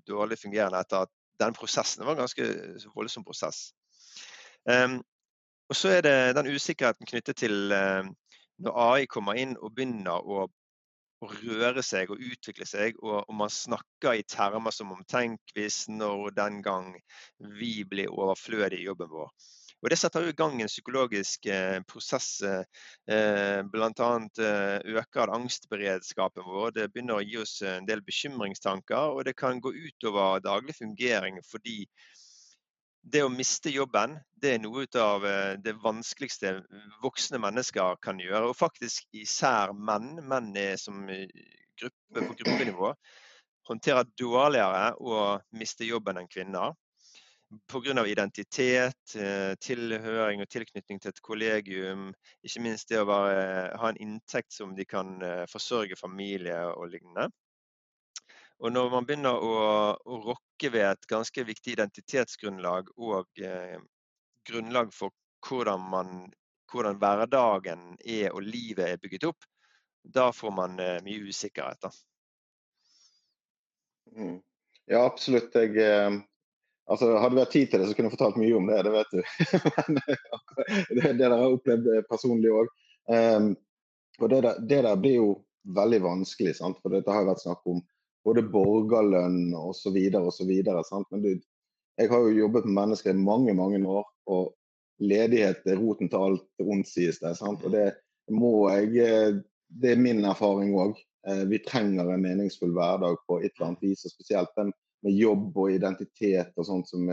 dårlig 0.09 0.39
fungerende 0.41 0.81
etter 0.81 1.05
at 1.05 1.11
den 1.39 1.53
prosessen 1.55 2.03
var 2.03 2.15
en 2.15 2.23
ganske 2.23 2.47
voldsom 2.95 3.23
prosess. 3.23 3.71
Em, 4.67 4.97
og 5.69 5.77
så 5.77 5.93
er 5.93 6.01
det 6.03 6.15
den 6.35 6.49
usikkerheten 6.49 7.07
knyttet 7.07 7.39
til 7.43 7.71
når 7.71 8.79
AI 8.87 9.05
kommer 9.05 9.37
inn 9.39 9.55
og 9.59 9.75
begynner 9.75 10.17
å, 10.17 10.47
å 11.23 11.31
røre 11.31 11.83
seg 11.85 12.11
og 12.13 12.21
utvikle 12.21 12.67
seg, 12.67 12.99
og, 13.01 13.23
og 13.23 13.35
man 13.43 13.51
snakker 13.51 14.19
i 14.19 14.27
termer 14.27 14.75
som 14.75 14.91
om 14.95 15.03
tenk 15.09 15.55
hvis, 15.55 15.85
når, 15.89 16.31
den 16.37 16.61
gang 16.65 16.93
vi 17.59 17.75
blir 17.89 18.13
overflødige 18.13 18.83
i 18.83 18.87
jobben 18.91 19.11
vår. 19.11 19.31
Og 19.83 19.89
Det 19.91 19.97
setter 19.99 20.23
i 20.29 20.35
gang 20.39 20.61
en 20.63 20.71
psykologisk 20.71 21.45
eh, 21.51 21.81
prosess. 21.83 22.39
Eh, 22.41 23.57
Bl.a. 23.67 24.11
Eh, 24.47 24.93
øker 24.95 25.33
angstberedskapen 25.35 26.45
vår. 26.47 26.71
Det 26.77 26.85
begynner 26.93 27.19
å 27.19 27.25
gi 27.25 27.35
oss 27.41 27.57
en 27.67 27.89
del 27.89 27.99
bekymringstanker, 28.07 29.11
og 29.11 29.25
det 29.27 29.35
kan 29.35 29.59
gå 29.59 29.73
utover 29.75 30.39
daglig 30.45 30.77
fungering 30.77 31.41
fordi 31.49 31.81
det 33.03 33.23
å 33.23 33.31
miste 33.31 33.71
jobben 33.73 34.15
det 34.43 34.55
er 34.55 34.61
noe 34.63 34.85
av 34.99 35.25
eh, 35.27 35.55
det 35.63 35.75
vanskeligste 35.79 36.57
voksne 37.03 37.39
mennesker 37.41 37.99
kan 38.03 38.19
gjøre. 38.19 38.49
Og 38.51 38.57
faktisk 38.59 39.07
især 39.15 39.73
menn. 39.75 40.17
Menn 40.27 40.51
er 40.59 40.75
som 40.79 41.05
eh, 41.11 41.27
gruppe 41.79 42.25
på 42.27 42.37
gruppenivå 42.41 42.93
håndterer 43.69 44.09
dårligere 44.19 44.89
å 44.99 45.19
miste 45.55 45.87
jobben 45.87 46.19
enn 46.19 46.31
kvinner. 46.31 46.75
Pga. 47.69 47.93
identitet, 48.09 49.15
eh, 49.15 49.53
tilhøring 49.61 50.41
og 50.41 50.49
tilknytning 50.49 50.99
til 50.99 51.13
et 51.13 51.21
kollegium. 51.21 52.09
Ikke 52.43 52.63
minst 52.65 52.89
det 52.89 52.99
å 52.99 53.07
være, 53.07 53.77
ha 53.79 53.91
en 53.93 54.01
inntekt 54.01 54.51
som 54.51 54.75
de 54.75 54.85
kan 54.85 55.21
forsørge 55.47 55.95
familie 55.95 56.57
og 56.73 56.89
lignende. 56.91 57.29
Og 58.63 58.71
når 58.71 58.91
man 58.93 59.07
begynner 59.07 59.43
å, 59.43 59.55
å 59.91 60.19
rokke 60.23 60.71
ved 60.71 60.85
et 60.87 61.09
ganske 61.11 61.43
viktig 61.43 61.75
identitetsgrunnlag 61.75 62.93
og 62.95 63.43
eh, 63.43 63.75
grunnlag 64.47 64.93
for 64.95 65.11
hvordan, 65.43 65.83
man, 65.91 66.13
hvordan 66.71 66.99
hverdagen 67.01 67.83
er 67.99 68.31
og 68.31 68.47
livet 68.47 68.85
er 68.87 69.01
bygget 69.03 69.27
opp, 69.33 69.47
da 70.03 70.29
får 70.35 70.55
man 70.55 70.79
eh, 70.79 71.01
mye 71.03 71.27
usikkerhet. 71.27 71.91
Mm. 74.15 74.39
Ja, 74.85 75.03
absolutt. 75.05 75.55
Jeg, 75.55 75.75
eh, 75.83 76.17
altså, 76.87 77.13
hadde 77.17 77.35
vi 77.35 77.41
vært 77.41 77.55
tid 77.55 77.71
til 77.71 77.83
det, 77.83 77.89
så 77.89 77.97
kunne 77.97 78.11
jeg 78.11 78.17
fortalt 78.17 78.39
mye 78.39 78.57
om 78.57 78.67
det, 78.71 78.81
det 78.87 78.93
vet 78.95 79.11
du. 79.11 79.21
Men 79.75 80.01
eh, 80.03 80.27
det, 80.89 81.01
det 81.03 81.15
der 81.19 81.35
har 81.35 81.43
jeg 81.43 81.57
opplevd 81.59 81.89
eh, 81.93 82.05
personlig 82.09 82.51
òg. 82.63 82.75
og 84.21 84.29
det 84.31 84.43
der, 84.45 84.61
det 84.71 84.83
der 84.87 84.99
blir 84.99 85.19
jo 85.19 85.31
veldig 85.75 85.99
vanskelig, 86.03 86.55
sant? 86.59 86.79
for 86.83 86.95
dette 86.95 87.11
har 87.11 87.23
jo 87.23 87.31
vært 87.31 87.43
snakk 87.43 87.67
om 87.71 87.83
både 88.25 88.45
borgerlønn 88.53 89.53
osv. 89.57 89.97
osv. 90.19 90.51
Men 91.11 91.23
du, 91.23 91.31
jeg 91.99 92.11
har 92.11 92.25
jo 92.25 92.37
jobbet 92.37 92.67
med 92.67 92.77
mennesker 92.81 93.13
i 93.13 93.25
mange 93.25 93.55
mange 93.57 93.81
år, 93.87 94.05
og 94.31 94.53
ledighet 95.03 95.65
er 95.67 95.81
roten 95.81 96.11
til 96.11 96.27
alt 96.27 96.63
ondt, 96.63 96.89
sies 96.89 97.19
det. 97.23 97.35
Sant? 97.39 97.65
Og 97.65 97.73
det 97.75 97.89
må 98.31 98.69
jeg 98.71 98.93
eh, 99.03 99.41
Det 99.73 99.89
er 99.91 99.97
min 99.97 100.21
erfaring 100.29 100.75
òg. 100.77 100.99
Vi 101.49 101.57
trenger 101.65 102.11
en 102.11 102.21
meningsfull 102.21 102.75
hverdag 102.75 103.15
på 103.25 103.39
et 103.39 103.55
eller 103.55 103.71
annet 103.71 103.85
vis. 103.87 104.03
og 104.05 104.11
Spesielt 104.11 104.51
den 104.59 104.69
med 105.01 105.15
jobb 105.17 105.55
og 105.57 105.71
identitet 105.71 106.51
og 106.59 106.67
sånt 106.67 106.91
som 106.91 107.07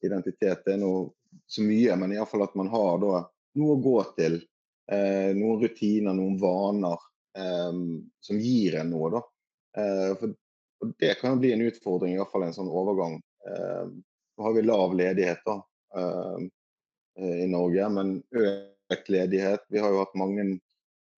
identitet 0.00 0.70
er 0.72 0.78
noe 0.80 1.10
så 1.46 1.64
mye, 1.66 1.96
men 2.00 2.14
iallfall 2.14 2.46
at 2.46 2.56
man 2.58 2.70
har 2.72 3.00
da 3.02 3.20
noe 3.58 3.76
å 3.76 3.82
gå 3.82 3.98
til. 4.18 4.38
Eh, 4.88 5.34
noen 5.36 5.60
rutiner, 5.60 6.16
noen 6.16 6.38
vaner 6.40 7.00
eh, 7.36 7.80
som 8.24 8.40
gir 8.40 8.78
en 8.80 8.92
noe. 8.94 9.10
da. 9.18 9.22
Eh, 9.80 10.12
for 10.20 10.36
og 10.80 10.94
Det 10.98 11.14
kan 11.20 11.34
jo 11.34 11.42
bli 11.42 11.52
en 11.54 11.64
utfordring, 11.66 12.14
i 12.14 12.20
hvert 12.20 12.32
fall 12.32 12.46
en 12.46 12.54
sånn 12.54 12.70
overgang. 12.70 13.18
Eh, 13.48 13.86
nå 14.38 14.46
har 14.46 14.54
vi 14.54 14.62
lav 14.62 14.94
ledighet 14.94 15.40
da, 15.46 15.56
eh, 15.98 16.46
i 17.42 17.48
Norge, 17.50 17.88
men 17.90 18.12
økt 18.30 19.10
ledighet. 19.10 19.64
Vi 19.74 19.82
har 19.82 19.90
jo 19.90 20.04
hatt 20.04 20.14
mange 20.18 20.46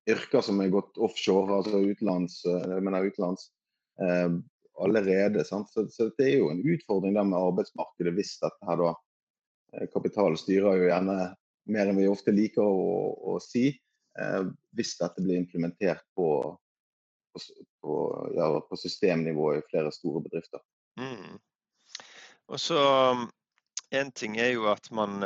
yrker 0.08 0.40
som 0.42 0.62
er 0.64 0.72
gått 0.72 0.96
offshore, 0.96 1.60
altså 1.60 1.82
utenlands, 1.84 2.40
mener 2.80 3.10
utenlands 3.10 3.50
eh, 4.00 4.32
allerede. 4.80 5.44
Sant? 5.44 5.68
Så, 5.74 5.86
så, 5.92 6.08
det 6.16 6.30
er 6.30 6.38
jo 6.40 6.50
en 6.54 6.64
utfordring 6.64 7.14
der 7.18 7.28
med 7.28 7.38
arbeidsmarkedet 7.38 8.16
hvis 8.16 8.38
dette 8.40 8.70
her 8.70 8.80
da 8.80 8.96
Kapitalen 9.92 10.34
styrer 10.34 10.80
jo 10.80 10.88
gjerne 10.88 11.16
mer 11.70 11.90
enn 11.90 11.98
vi 12.00 12.08
ofte 12.10 12.32
liker 12.34 12.64
å, 12.64 13.12
å 13.30 13.36
si, 13.44 13.68
eh, 14.18 14.42
hvis 14.74 14.96
dette 14.98 15.22
blir 15.22 15.38
implementert 15.38 16.02
på, 16.18 16.26
på, 17.82 17.96
ja, 18.36 18.48
på, 18.68 18.76
systemnivå 18.76 19.54
i 19.56 19.66
flere 19.70 19.92
store 19.94 20.22
bedrifter. 20.24 20.62
Mm. 21.00 21.38
Og 22.48 22.60
så 22.60 22.80
En 23.90 24.12
ting 24.14 24.36
er 24.38 24.52
jo 24.52 24.68
at 24.70 24.84
man, 24.94 25.16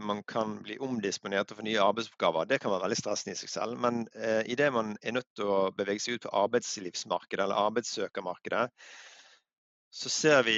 man, 0.00 0.22
kan 0.24 0.54
bli 0.64 0.78
omdisponert 0.80 1.50
og 1.52 1.58
få 1.58 1.64
nye 1.66 1.82
arbeidsoppgaver. 1.84 2.46
Det 2.48 2.62
kan 2.62 2.72
være 2.72 2.86
veldig 2.86 2.96
stressende 2.96 3.34
i 3.34 3.36
seg 3.36 3.50
selv. 3.52 3.74
Men 3.76 4.06
eh, 4.16 4.40
idet 4.48 4.70
man 4.72 4.94
er 5.02 5.12
nødt 5.18 5.28
til 5.36 5.50
å 5.52 5.58
bevege 5.76 6.00
seg 6.00 6.16
ut 6.16 6.24
på 6.24 6.32
arbeidslivsmarkedet 6.40 7.44
eller 7.44 7.60
arbeidssøkermarkedet, 7.68 8.70
så 9.96 10.08
ser 10.08 10.42
vi 10.48 10.56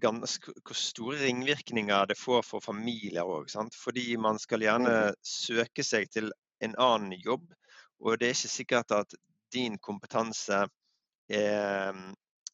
ganske, 0.00 0.52
hvor 0.64 0.76
store 0.76 1.20
ringvirkninger 1.22 2.08
det 2.08 2.16
får 2.20 2.42
for 2.44 2.64
familier 2.64 3.28
òg. 3.28 3.52
Fordi 3.76 4.16
man 4.16 4.40
skal 4.40 4.64
gjerne 4.64 4.96
søke 5.24 5.84
seg 5.84 6.10
til 6.12 6.32
en 6.64 6.74
annen 6.80 7.14
jobb, 7.20 7.46
og 8.00 8.18
det 8.20 8.28
er 8.28 8.36
ikke 8.36 8.52
sikkert 8.52 8.96
at 8.96 9.14
din 9.54 9.78
kompetanse 9.78 10.64
er 11.28 11.96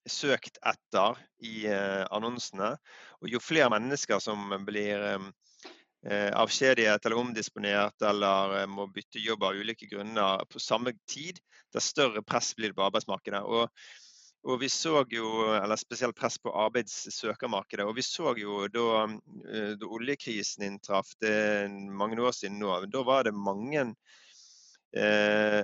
søkt 0.08 0.58
etter 0.66 1.18
i 1.44 1.66
annonsene. 2.10 2.74
Og 3.20 3.32
jo 3.32 3.42
flere 3.42 3.70
mennesker 3.72 4.22
som 4.22 4.52
blir 4.66 5.02
avskjediget 6.08 7.04
eller 7.04 7.20
omdisponert 7.20 8.02
eller 8.08 8.64
må 8.70 8.86
bytte 8.88 9.20
jobb 9.20 9.44
av 9.44 9.58
ulike 9.60 9.88
grunner 9.90 10.46
på 10.48 10.62
samme 10.62 10.94
tid, 11.10 11.42
dess 11.74 11.90
større 11.92 12.22
press 12.22 12.54
blir 12.56 12.72
det 12.72 12.78
på 12.78 12.86
arbeidsmarkedet. 12.86 13.42
Og, 13.44 13.68
og 14.48 14.60
vi 14.62 14.70
så 14.72 15.04
jo, 15.12 15.30
eller 15.54 15.78
Spesielt 15.80 16.16
press 16.16 16.38
på 16.40 16.52
arbeidssøkermarkedet. 16.64 17.86
og 17.86 17.96
Vi 17.98 18.04
så 18.06 18.34
jo 18.38 18.64
da, 18.72 19.04
da 19.76 19.90
oljekrisen 19.98 20.66
inntraff, 20.66 21.12
det 21.20 21.68
mange 21.70 22.20
år 22.20 22.32
siden 22.36 22.58
nå, 22.62 22.72
da 22.90 23.04
var 23.06 23.28
det 23.28 23.36
mange 23.36 23.84
eh, 24.96 25.62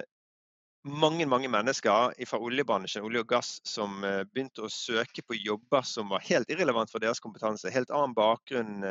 mange 0.86 1.26
mange 1.26 1.48
mennesker 1.50 2.14
fra 2.28 2.38
oljebransjen 2.42 3.04
olje 3.04 3.22
og 3.24 3.28
gass, 3.30 3.56
som 3.66 3.98
begynte 4.02 4.64
å 4.66 4.70
søke 4.72 5.24
på 5.26 5.38
jobber 5.38 5.82
som 5.86 6.12
var 6.12 6.24
helt 6.28 6.50
irrelevant 6.52 6.92
for 6.92 7.02
deres 7.02 7.20
kompetanse. 7.22 7.72
Helt 7.74 7.90
annen 7.90 8.14
bakgrunn 8.16 8.84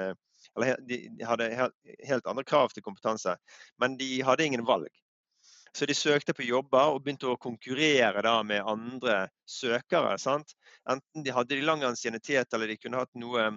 Eller 0.56 0.78
de 0.88 1.00
hadde 1.26 1.48
helt 2.06 2.28
andre 2.30 2.44
krav 2.46 2.70
til 2.72 2.84
kompetanse, 2.86 3.34
men 3.82 3.98
de 3.98 4.22
hadde 4.24 4.46
ingen 4.46 4.66
valg. 4.68 4.92
Så 5.76 5.86
de 5.86 5.94
søkte 5.94 6.32
på 6.34 6.46
jobber 6.48 6.94
og 6.94 7.02
begynte 7.04 7.28
å 7.28 7.40
konkurrere 7.42 8.22
da 8.24 8.38
med 8.48 8.64
andre 8.64 9.26
søkere. 9.50 10.14
Sant? 10.22 10.54
Enten 10.88 11.26
de 11.26 11.34
hadde 11.36 11.58
de 11.58 11.66
lang 11.68 11.84
ansiennitet 11.84 12.54
eller 12.56 12.72
de 12.72 12.78
kunne 12.80 13.02
hatt 13.02 13.12
noe 13.20 13.50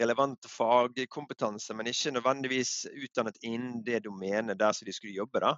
relevant 0.00 0.48
fagkompetanse, 0.50 1.74
men 1.78 1.86
ikke 1.90 2.16
nødvendigvis 2.16 2.72
utdannet 2.90 3.38
innen 3.46 3.78
det 3.86 4.02
domenet 4.08 4.58
der 4.58 4.74
som 4.74 4.90
de 4.90 4.94
skulle 4.96 5.14
jobbe. 5.14 5.44
da. 5.46 5.54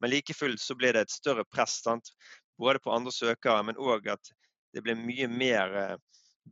Men 0.00 0.10
like 0.10 0.34
fullt 0.34 0.60
så 0.60 0.76
blir 0.78 0.94
det 0.94 1.06
et 1.06 1.14
større 1.14 1.44
press, 1.44 1.80
sant? 1.82 2.12
både 2.58 2.80
på 2.82 2.90
andre 2.90 3.12
søkere, 3.14 3.62
men 3.62 3.78
òg 3.78 4.08
at 4.10 4.30
det 4.74 4.82
blir 4.82 4.98
mye 4.98 5.28
mer 5.30 5.76
eh, 5.78 5.96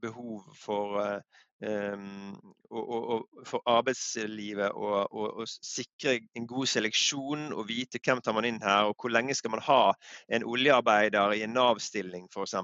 behov 0.02 0.44
for 0.60 1.00
Um, 1.02 1.20
og, 1.64 2.82
og, 2.82 3.02
og, 3.14 3.44
for 3.48 3.64
arbeidslivet 3.70 4.74
å 4.76 5.44
sikre 5.48 6.18
en 6.36 6.46
god 6.48 6.68
seleksjon 6.68 7.52
og 7.56 7.68
vite 7.70 8.00
hvem 8.04 8.20
tar 8.20 8.36
man 8.36 8.48
inn 8.48 8.60
her, 8.60 8.90
og 8.90 8.96
hvor 9.00 9.14
lenge 9.14 9.34
skal 9.38 9.54
man 9.54 9.64
ha 9.64 9.94
en 10.28 10.44
oljearbeider 10.44 11.32
i 11.38 11.44
en 11.46 11.56
Nav-stilling 11.56 12.28
f.eks. 12.28 12.54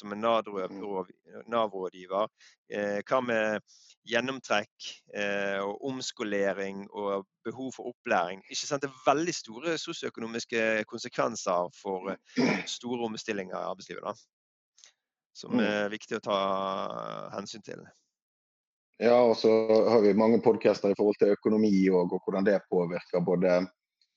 som 0.00 0.14
en 0.14 0.24
Nav-rådgiver. 0.26 2.26
Eh, 2.68 2.98
hva 3.06 3.18
med 3.24 3.62
gjennomtrekk 4.08 4.88
eh, 5.14 5.60
og 5.60 5.84
omskolering 5.90 6.90
og 6.90 7.26
behov 7.44 7.72
for 7.76 7.84
opplæring. 7.92 8.42
Ikke 8.48 8.66
sant? 8.66 8.82
Det 8.82 8.90
er 8.90 9.06
veldig 9.06 9.34
store 9.36 9.78
sosioøkonomiske 9.78 10.84
konsekvenser 10.88 11.70
for 11.76 12.10
eh, 12.14 12.66
store 12.66 13.04
omstillinger 13.08 13.58
i 13.58 13.70
arbeidslivet. 13.70 14.04
Da, 14.04 14.12
som 15.38 15.54
mm. 15.54 15.64
er 15.64 15.92
viktig 15.92 16.18
å 16.18 16.24
ta 16.24 16.38
hensyn 17.36 17.64
til. 17.66 17.84
Ja, 18.98 19.14
og 19.22 19.36
så 19.38 19.50
har 19.88 20.00
vi 20.02 20.14
mange 20.18 20.40
podcaster 20.42 20.90
i 20.90 20.96
forhold 20.98 21.20
til 21.20 21.30
økonomi 21.36 21.70
og, 21.92 22.10
og 22.10 22.24
hvordan 22.24 22.46
det 22.48 22.56
påvirker 22.66 23.22
både 23.22 23.52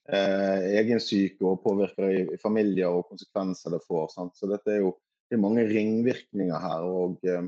eh, 0.09 0.63
egen 0.79 1.01
og 1.45 1.59
påvirker 1.61 2.07
i, 2.09 2.37
familier 2.41 2.89
og 2.89 3.05
konsekvenser 3.11 3.75
det 3.75 3.83
får. 3.85 4.07
Sant? 4.15 4.33
Så 4.37 4.49
dette 4.49 4.73
er 4.73 4.81
jo 4.81 4.95
det 5.29 5.37
er 5.37 5.43
mange 5.43 5.67
ringvirkninger 5.69 6.57
her. 6.59 6.87
Og, 6.89 7.21
eh, 7.29 7.45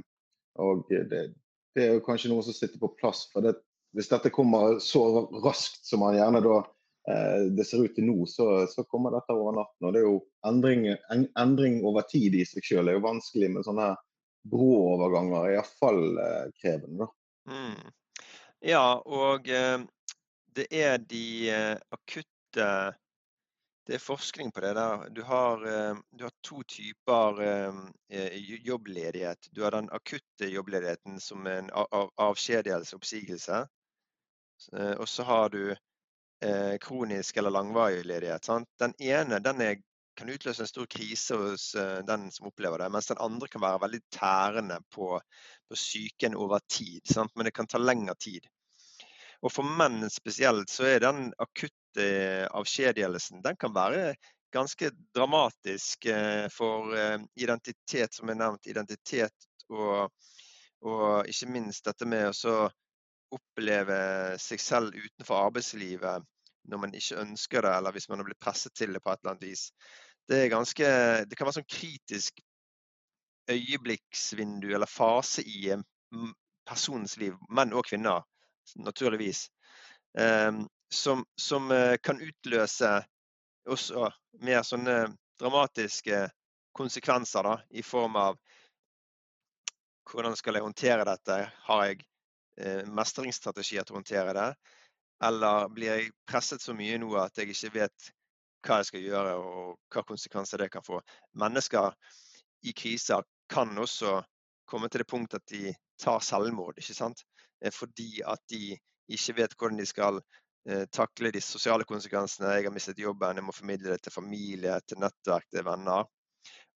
og 0.62 0.86
det, 0.92 1.02
det, 1.10 1.82
er 1.82 1.96
jo 1.96 2.04
kanskje 2.06 2.30
noe 2.30 2.46
som 2.46 2.54
sitter 2.54 2.78
på 2.80 2.94
plass. 3.02 3.25
for 3.34 3.42
det, 3.42 3.56
Hvis 3.98 4.13
dette 4.13 4.30
kommer 4.30 4.78
så 4.80 5.25
raskt 5.42 5.90
som 5.90 6.06
man 6.06 6.13
gjerne 6.20 6.44
da 6.46 6.60
eh, 7.10 7.50
det 7.58 7.66
ser 7.66 7.82
ut 7.82 7.98
til 7.98 8.12
nå, 8.12 8.28
så, 8.30 8.68
så, 8.70 8.86
kommer 8.86 9.18
dette 9.18 9.34
over 9.34 9.58
natten. 9.58 9.90
og 9.90 9.98
Det 9.98 10.04
er 10.04 10.08
jo 10.08 10.22
endring, 10.46 10.86
en, 10.94 11.25
endring 11.34 11.82
over 11.82 12.06
tid 12.13 12.38
i 12.38 12.46
seg. 12.46 12.62
Det 12.62 12.94
er 12.94 13.02
jo 13.02 13.08
vanskelig 13.10 13.52
med 13.58 13.66
sånne 13.66 13.90
brå 14.54 14.72
overganger, 14.94 15.58
iallfall 15.58 16.06
eh, 16.22 16.48
krevende. 16.62 17.08
da. 17.08 17.12
Mm. 17.47 17.91
Ja, 18.63 19.01
og 19.05 19.50
eh, 19.50 19.79
det 20.55 20.67
er 20.71 20.97
de 20.97 21.50
eh, 21.51 21.77
akutte 21.91 22.67
Det 23.83 23.97
er 23.97 24.00
forskning 24.00 24.51
på 24.55 24.62
det 24.63 24.69
der. 24.77 25.09
Du 25.12 25.21
har, 25.27 25.65
eh, 25.67 25.97
du 26.12 26.23
har 26.23 26.31
to 26.41 26.62
typer 26.63 27.41
jobbledighet. 28.63 29.50
Du 29.51 29.63
har 29.63 29.71
den 29.71 29.89
akutte 29.91 30.47
jobbledigheten 30.47 31.19
som 31.19 31.47
en 31.47 31.69
avskjedigelse, 32.15 32.95
oppsigelse. 32.95 33.65
Og 34.97 35.09
så 35.09 35.23
har 35.23 35.50
du 35.50 35.75
kronisk 36.79 37.38
eller 37.38 37.51
langvarig 37.51 38.05
ledighet. 38.05 38.45
Sant? 38.45 38.69
Den 38.79 38.93
ene 39.00 39.39
den 39.43 39.62
er, 39.62 39.75
kan 40.15 40.31
utløse 40.31 40.63
en 40.63 40.67
stor 40.71 40.88
krise 40.88 41.35
hos 41.35 41.71
den 42.07 42.29
som 42.31 42.47
opplever 42.47 42.79
det, 42.79 42.89
mens 42.91 43.12
den 43.12 43.19
andre 43.19 43.51
kan 43.51 43.62
være 43.62 43.83
veldig 43.83 44.01
tærende 44.15 44.79
på, 44.95 45.19
på 45.74 45.80
psyken 45.80 46.36
over 46.38 46.62
tid. 46.70 47.01
Sant? 47.10 47.34
Men 47.36 47.50
det 47.50 47.56
kan 47.58 47.68
ta 47.68 47.82
lengre 47.82 48.15
tid. 48.20 48.46
Og 49.44 49.51
for 49.51 49.68
menn 49.68 50.06
spesielt 50.13 50.72
så 50.72 50.88
er 50.94 51.03
den 51.03 51.25
akutte 51.42 52.06
avskjedigelsen 52.56 53.43
den 53.43 53.58
kan 53.60 53.74
være 53.76 54.13
ganske 54.54 54.91
dramatisk 55.15 56.06
eh, 56.06 56.45
for 56.54 56.93
eh, 56.97 57.17
identitet, 57.41 58.13
som 58.13 58.30
er 58.30 58.38
nevnt. 58.38 58.69
Identitet 58.69 59.47
og, 59.74 60.13
og 60.86 61.30
ikke 61.30 61.50
minst 61.52 61.89
dette 61.89 62.08
med 62.08 62.30
å 62.30 62.56
oppleve 63.34 63.97
seg 64.38 64.62
selv 64.62 64.93
utenfor 64.93 65.50
arbeidslivet 65.50 66.30
når 66.69 66.80
man 66.80 66.93
ikke 66.95 67.19
ønsker 67.19 67.65
det, 67.65 67.74
eller 67.76 67.95
hvis 67.95 68.08
man 68.12 68.21
har 68.21 68.30
blitt 68.30 68.43
presset 68.45 68.76
til 68.78 68.93
det 68.93 69.02
på 69.04 69.12
et 69.12 69.24
eller 69.24 69.34
annet 69.34 69.47
vis. 69.50 69.65
Det, 70.30 70.45
ganske, 70.54 70.89
det 71.28 71.36
kan 71.36 71.50
være 71.50 71.58
sånn 71.58 71.74
kritisk 71.74 72.39
øyeblikksvindu 73.51 74.69
eller 74.75 74.89
fase 74.89 75.41
i 75.41 75.69
en 75.75 75.84
persons 76.67 77.17
liv, 77.17 77.36
menn 77.49 77.73
og 77.73 77.86
kvinner, 77.89 78.23
naturligvis, 78.75 79.47
ehm, 80.19 80.63
som, 80.93 81.25
som 81.36 81.71
eh, 81.71 81.97
kan 82.03 82.21
utløse 82.21 82.91
også 83.69 84.10
mer 84.45 84.63
sånne 84.67 84.97
dramatiske 85.39 86.27
konsekvenser 86.77 87.43
da, 87.43 87.58
i 87.69 87.84
form 87.84 88.15
av 88.19 88.38
hvordan 90.12 90.36
skal 90.36 90.58
jeg 90.58 90.65
håndtere 90.65 91.06
dette? 91.08 91.38
Har 91.67 91.86
jeg 91.88 92.03
eh, 92.60 92.84
mestringsstrategier 92.88 93.86
til 93.86 93.95
å 93.95 94.01
håndtere 94.01 94.36
det? 94.38 94.49
Eller 95.23 95.69
blir 95.71 95.93
jeg 95.93 96.12
presset 96.27 96.62
så 96.62 96.75
mye 96.75 96.97
nå 96.99 97.13
at 97.19 97.38
jeg 97.39 97.53
ikke 97.53 97.73
vet 97.77 98.12
hva 98.63 98.79
jeg 98.79 98.89
skal 98.91 99.06
gjøre 99.08 99.38
og 99.39 99.77
hva 99.93 100.03
konsekvenser 100.08 100.63
det 100.63 100.69
kan 100.73 100.84
få? 100.86 100.99
Mennesker 101.39 101.95
i 102.63 102.73
kriser 102.73 103.23
kan 103.49 103.78
også 103.78 104.21
komme 104.69 104.89
til 104.89 105.04
det 105.04 105.10
punkt 105.10 105.36
at 105.38 105.45
de 105.52 105.73
tar 105.99 106.23
selvmord. 106.23 106.78
ikke 106.78 106.95
sant? 106.95 107.23
Eh, 107.63 107.71
fordi 107.71 108.21
at 108.26 108.41
de 108.49 108.78
ikke 109.08 109.38
vet 109.41 109.56
hvordan 109.58 109.80
de 109.80 109.86
skal 109.86 110.21
eh, 110.69 110.86
takle 110.91 111.32
de 111.32 111.41
sosiale 111.41 111.84
konsekvensene. 111.84 112.56
Jeg 112.56 112.67
har 112.69 112.73
mistet 112.73 112.99
jobben, 112.99 113.38
jeg 113.38 113.43
må 113.45 113.52
formidle 113.52 113.91
det 113.91 114.02
til 114.04 114.15
familie, 114.15 114.80
til 114.88 114.99
nettverk, 115.04 115.45
til 115.52 115.65
venner. 115.65 116.10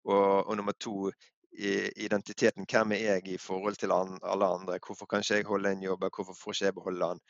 Og, 0.08 0.48
og 0.48 0.56
nummer 0.58 0.76
to, 0.80 1.12
identiteten. 1.58 2.66
Hvem 2.70 2.92
er 2.92 3.16
jeg 3.18 3.28
i 3.28 3.38
forhold 3.42 3.76
til 3.76 3.92
alle 3.92 4.46
andre? 4.46 4.80
Hvorfor 4.86 5.06
kan 5.06 5.24
ikke 5.24 5.36
jeg 5.36 5.46
holde 5.46 5.72
en 5.72 5.84
jobb? 5.84 6.04
Hvorfor 6.16 6.36
får 6.38 6.54
ikke 6.54 6.66
jeg 6.66 6.74
beholde 6.74 7.08
den? 7.10 7.22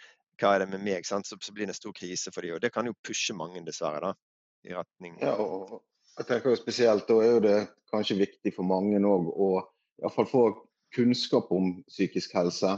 Hva 0.42 0.54
er 0.54 0.60
det 0.60 0.70
med 0.70 0.84
meg? 0.84 1.06
Så, 1.06 1.22
så 1.24 1.54
blir 1.54 1.66
det 1.66 1.74
en 1.74 1.80
stor 1.80 1.94
krise 1.96 2.32
for 2.34 2.42
dem. 2.42 2.58
Og 2.58 2.62
det 2.62 2.74
kan 2.74 2.86
jo 2.86 2.94
pushe 3.04 3.34
mange, 3.34 3.64
dessverre, 3.66 4.02
da, 4.04 4.12
i 4.68 4.76
retning 4.76 5.16
ja, 5.22 5.34
og, 5.40 5.80
jeg 6.18 6.28
tenker 6.28 6.54
jo 6.54 6.60
spesielt, 6.60 7.08
Da 7.08 7.18
er 7.22 7.32
jo 7.32 7.44
det 7.44 7.58
kanskje 7.92 8.20
viktig 8.20 8.54
for 8.56 8.68
mange 8.68 9.00
òg 9.00 9.32
å 9.32 9.50
i 9.98 10.04
hvert 10.06 10.14
fall 10.14 10.30
få 10.30 10.44
kunnskap 10.94 11.50
om 11.52 11.72
psykisk 11.90 12.36
helse. 12.38 12.76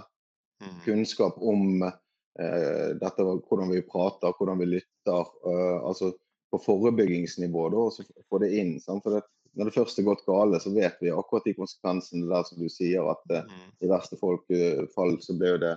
Mm. 0.64 0.78
Kunnskap 0.86 1.40
om 1.40 1.84
eh, 1.84 2.90
dette, 3.00 3.26
hvordan 3.26 3.74
vi 3.74 3.84
prater, 3.84 4.34
hvordan 4.38 4.62
vi 4.62 4.70
lytter. 4.78 5.34
Eh, 5.46 5.78
altså 5.84 6.14
på 6.50 6.62
forebyggingsnivå. 6.64 7.70
da, 7.70 7.84
og 7.90 7.94
så 7.94 8.06
få 8.30 8.40
det 8.44 8.54
inn. 8.58 8.80
Sant? 8.82 9.04
For 9.04 9.18
det, 9.18 9.26
Når 9.58 9.66
det 9.66 9.74
først 9.74 10.00
er 10.00 10.06
gått 10.06 10.26
gale, 10.28 10.60
så 10.62 10.70
vet 10.70 11.00
vi 11.02 11.10
akkurat 11.10 11.46
de 11.46 11.56
konsekvensene 11.58 12.28
der 12.30 12.44
som 12.46 12.60
du 12.62 12.70
sier. 12.70 13.06
At 13.10 13.34
eh, 13.34 13.46
mm. 13.50 13.70
i 13.82 13.90
verste 13.90 14.18
folk, 14.22 14.46
uh, 14.54 14.86
fall 14.94 15.18
så 15.26 15.34
blir 15.38 15.58
det 15.62 15.76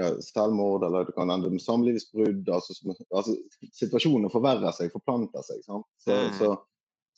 ja, 0.00 0.08
selvmord, 0.24 0.86
eller 0.86 1.04
det 1.04 1.14
kan 1.16 1.30
ende 1.30 1.50
med 1.52 1.62
samlivsbrudd. 1.62 2.48
Altså, 2.48 2.74
altså, 3.12 3.36
situasjonen 3.76 4.32
forverrer 4.32 4.72
seg, 4.72 4.92
forplanter 4.94 5.44
seg. 5.44 5.60
Sant? 5.66 5.86
Så, 6.00 6.16
mm. 6.16 6.38
så 6.40 6.54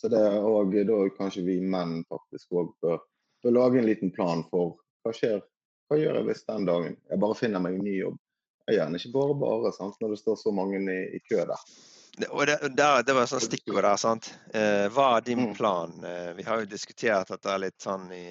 så 0.00 0.11
det 0.12 0.20
er 0.20 0.42
òg 0.44 0.74
da 0.88 1.00
kanskje 1.16 1.44
vi 1.46 1.59
menn 1.61 2.02
faktisk 2.11 2.52
òg 2.59 2.72
bør, 2.83 3.00
bør, 3.44 3.57
lage 3.59 3.80
en 3.80 3.88
liten 3.88 4.12
plan 4.14 4.44
for 4.50 4.76
hva 5.04 5.14
skjer. 5.14 5.42
Hva 5.88 5.98
gjør 6.00 6.18
jeg 6.18 6.28
hvis 6.30 6.46
den 6.48 6.68
dagen 6.68 6.94
jeg 6.96 7.20
bare 7.20 7.38
finner 7.38 7.62
meg 7.62 7.78
en 7.78 7.85
ny 7.87 7.98
jobb? 7.98 8.20
Jeg 8.64 8.78
gjerne 8.78 9.00
ikke 9.00 9.12
bare 9.18 9.35
bare, 9.42 9.72
sant? 9.76 9.98
når 10.00 10.14
det 10.14 10.22
står 10.22 10.38
så 10.40 10.52
mange 10.57 10.80
i, 10.80 11.00
i 11.18 11.20
kø 11.28 11.42
der. 11.44 11.66
Det, 12.14 12.28
og 12.30 12.46
det, 12.48 12.57
der, 12.78 13.02
det 13.04 13.14
var 13.14 13.26
et 13.26 13.33
sånt 13.33 13.44
stikkord 13.44 13.83
der. 13.85 13.98
sant? 14.00 14.30
Eh, 14.54 14.87
hva 14.94 15.11
er 15.16 15.26
din 15.26 15.42
mm. 15.50 15.54
plan? 15.59 15.92
Eh, 16.00 16.30
vi 16.38 16.46
har 16.46 16.62
jo 16.62 16.70
diskutert 16.70 17.30
dette 17.35 17.59
litt 17.61 17.76
sånn 17.85 18.09
i, 18.14 18.24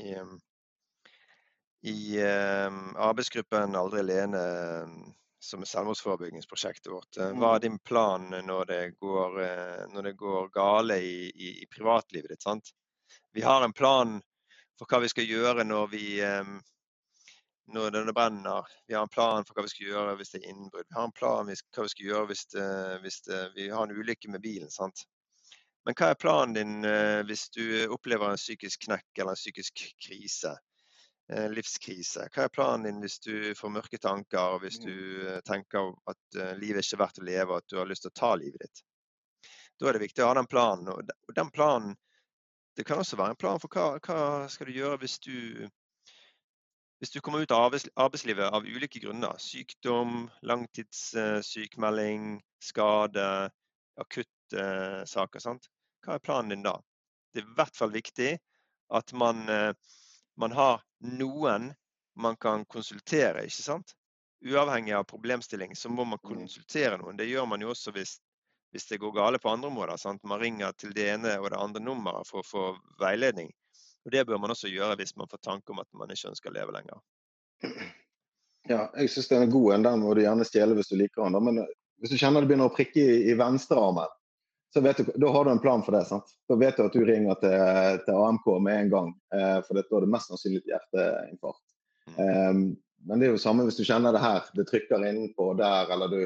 i, 0.00 0.08
i, 0.08 0.14
i 1.92 1.98
arbeidsgruppen 2.24 3.76
Aldri 3.76 4.02
alene 4.06 4.42
som 5.38 5.62
er 5.62 5.70
selvmordsforebyggingsprosjektet 5.70 6.92
vårt. 6.92 7.16
Eh, 7.16 7.32
hva 7.38 7.54
er 7.54 7.60
mm. 7.60 7.64
din 7.66 7.78
plan 7.78 8.30
når 8.44 8.64
det 8.70 8.80
går, 8.98 9.40
eh, 9.42 9.84
når 9.92 10.08
det 10.08 10.14
går 10.18 10.48
gale 10.54 10.98
i, 11.02 11.28
i, 11.30 11.52
i, 11.62 11.66
privatlivet 11.70 12.32
ditt? 12.32 12.42
sant? 12.42 12.72
Vi 13.32 13.44
har 13.46 13.62
en 13.64 13.72
plan 13.72 14.18
for 14.78 14.90
hva 14.90 15.02
vi 15.04 15.10
skal 15.12 15.28
gjøre 15.28 15.66
når, 15.66 15.86
vi, 15.94 16.06
eh, 16.24 16.50
når 17.74 18.00
det 18.00 18.16
brenner. 18.16 18.66
Vi 18.86 18.96
har 18.96 19.06
en 19.06 19.14
plan 19.14 19.46
for 19.46 19.58
hva 19.58 19.66
vi 19.66 19.74
skal 19.74 19.92
gjøre 19.92 20.16
hvis 20.18 20.34
det 20.34 20.42
er 20.42 20.50
innbrudd. 20.50 20.88
Vi 20.88 20.98
har 20.98 21.06
en 21.06 21.18
plan 21.20 21.52
for 21.52 21.78
hva 21.78 21.86
vi 21.86 21.94
skal 21.94 22.10
gjøre 22.10 22.32
hvis, 22.32 22.44
det, 22.56 22.68
hvis 23.04 23.22
det, 23.28 23.44
vi 23.54 23.70
har 23.70 23.86
en 23.86 23.94
ulykke 23.94 24.34
med 24.34 24.42
bilen. 24.42 24.70
sant? 24.74 25.06
Men 25.86 25.96
hva 25.96 26.10
er 26.12 26.20
planen 26.20 26.56
din 26.56 26.88
hvis 27.30 27.46
du 27.54 27.62
opplever 27.94 28.28
en 28.28 28.40
psykisk 28.40 28.82
knekk 28.88 29.22
eller 29.22 29.32
en 29.32 29.40
psykisk 29.40 29.86
krise? 30.04 30.58
Eh, 31.28 31.48
livskrise. 31.52 32.28
Hva 32.32 32.46
er 32.46 32.52
planen 32.52 32.86
din 32.88 33.02
hvis 33.04 33.18
du 33.20 33.54
får 33.56 33.72
mørke 33.74 33.98
tanker, 34.00 34.58
hvis 34.62 34.78
du 34.80 34.92
mm. 34.92 35.26
eh, 35.28 35.40
tenker 35.44 35.90
at 36.08 36.38
livet 36.38 36.62
livet 36.62 36.86
ikke 36.86 36.96
er 36.96 37.02
verdt 37.02 37.20
å 37.20 37.26
leve, 37.28 37.48
og 37.50 37.58
at 37.60 37.68
du 37.68 37.76
har 37.80 37.90
lyst 37.90 38.06
til 38.06 38.12
å 38.14 38.18
ta 38.20 38.30
livet 38.40 38.62
ditt? 38.64 38.84
Da 39.78 39.88
er 39.88 39.98
det 39.98 40.06
viktig 40.06 40.24
å 40.24 40.30
ha 40.30 40.38
den 40.38 40.48
planen. 40.50 40.88
Og 40.94 41.34
den 41.36 41.50
planen 41.54 41.96
Det 42.78 42.84
kan 42.86 43.00
også 43.02 43.16
være 43.18 43.34
en 43.34 43.40
plan 43.42 43.58
for 43.58 43.74
hva, 43.74 43.98
hva 43.98 44.46
skal 44.46 44.68
du 44.68 44.76
gjøre 44.76 45.00
hvis 45.02 45.18
du 45.18 45.66
hvis 46.98 47.10
du 47.14 47.20
kommer 47.22 47.42
ut 47.42 47.52
av 47.54 47.74
arbeidslivet 47.74 48.54
av 48.54 48.66
ulike 48.66 48.98
grunner, 49.02 49.34
sykdom, 49.38 50.30
langtidssykmelding, 50.42 52.40
skade, 52.62 53.50
akutte 54.02 54.64
saker, 55.06 55.42
sant? 55.42 55.68
hva 56.02 56.16
er 56.16 56.24
planen 56.24 56.50
din 56.54 56.64
da? 56.66 56.74
Det 57.30 57.42
er 57.42 57.46
i 57.46 57.54
hvert 57.58 57.78
fall 57.78 57.94
viktig 57.94 58.32
at 58.98 59.12
man, 59.14 59.44
eh, 59.52 59.72
man 60.38 60.54
har 60.54 60.82
noen 61.18 61.72
man 62.18 62.36
kan 62.36 62.64
konsultere, 62.64 63.44
ikke 63.46 63.62
sant? 63.62 63.94
Uavhengig 64.46 64.94
av 64.94 65.04
problemstilling, 65.04 65.76
så 65.76 65.90
må 65.90 66.04
man 66.04 66.18
mm. 66.22 66.28
konsultere 66.30 66.98
noen. 66.98 67.18
Det 67.18 67.26
gjør 67.26 67.46
man 67.50 67.62
jo 67.62 67.70
også 67.74 67.94
hvis, 67.94 68.16
hvis 68.74 68.86
det 68.90 69.00
går 69.02 69.14
gale 69.14 69.38
på 69.42 69.50
andre 69.50 69.70
områder. 69.70 69.98
Sant? 69.98 70.22
Man 70.26 70.40
ringer 70.42 70.74
til 70.78 70.94
det 70.94 71.08
ene 71.14 71.36
og 71.38 71.50
det 71.50 71.58
andre 71.58 71.82
nummeret 71.82 72.26
for 72.26 72.42
å 72.42 72.46
få 72.46 72.64
veiledning. 73.02 73.50
Og 74.06 74.14
Det 74.14 74.24
bør 74.26 74.42
man 74.42 74.54
også 74.54 74.70
gjøre 74.70 74.98
hvis 74.98 75.16
man 75.18 75.30
får 75.30 75.42
tanke 75.46 75.74
om 75.74 75.82
at 75.82 75.90
man 75.92 76.10
ikke 76.14 76.30
ønsker 76.32 76.50
å 76.50 76.58
leve 76.58 76.74
lenger. 76.74 77.02
Ja, 78.68 78.86
jeg 78.98 79.10
syns 79.10 79.30
den 79.30 79.46
er 79.46 79.52
god 79.52 79.74
en. 79.74 79.86
Den 79.86 80.02
må 80.02 80.14
du 80.14 80.22
gjerne 80.22 80.46
stjele 80.46 80.78
hvis 80.78 80.90
du 80.90 80.98
liker 81.00 81.26
den. 81.26 81.38
Men 81.44 81.62
eh, 81.62 81.74
hvis 82.02 82.14
du 82.14 82.18
kjenner 82.20 82.42
det 82.42 82.50
begynner 82.50 82.70
å 82.70 82.74
prikke 82.74 83.02
i, 83.02 83.18
i 83.30 83.36
venstrearmen, 83.38 84.10
så 84.74 84.80
vet 84.84 85.00
du, 85.00 85.12
da 85.14 85.30
har 85.32 85.44
du 85.44 85.50
en 85.50 85.62
plan 85.62 85.82
for 85.82 85.96
det. 85.96 86.04
sant? 86.04 86.28
Da 86.48 86.56
vet 86.60 86.76
du 86.76 86.84
at 86.84 86.92
du 86.92 87.04
ringer 87.04 87.38
til, 87.40 88.02
til 88.04 88.18
AMK 88.20 88.48
med 88.64 88.82
en 88.82 88.90
gang. 88.92 89.14
Eh, 89.34 89.56
for 89.64 89.78
da 89.78 89.84
er 89.84 90.04
det 90.04 90.12
mest 90.12 90.28
sannsynlig 90.28 90.60
hjerteinfarkt. 90.68 91.64
Um, 92.18 92.76
men 93.08 93.20
det 93.20 93.28
er 93.28 93.34
jo 93.34 93.40
samme 93.40 93.64
hvis 93.68 93.78
du 93.78 93.86
kjenner 93.86 94.12
det 94.16 94.22
her, 94.22 94.46
det 94.56 94.66
trykker 94.68 95.04
innenpå 95.04 95.52
der, 95.58 95.90
eller 95.94 96.12
du 96.12 96.20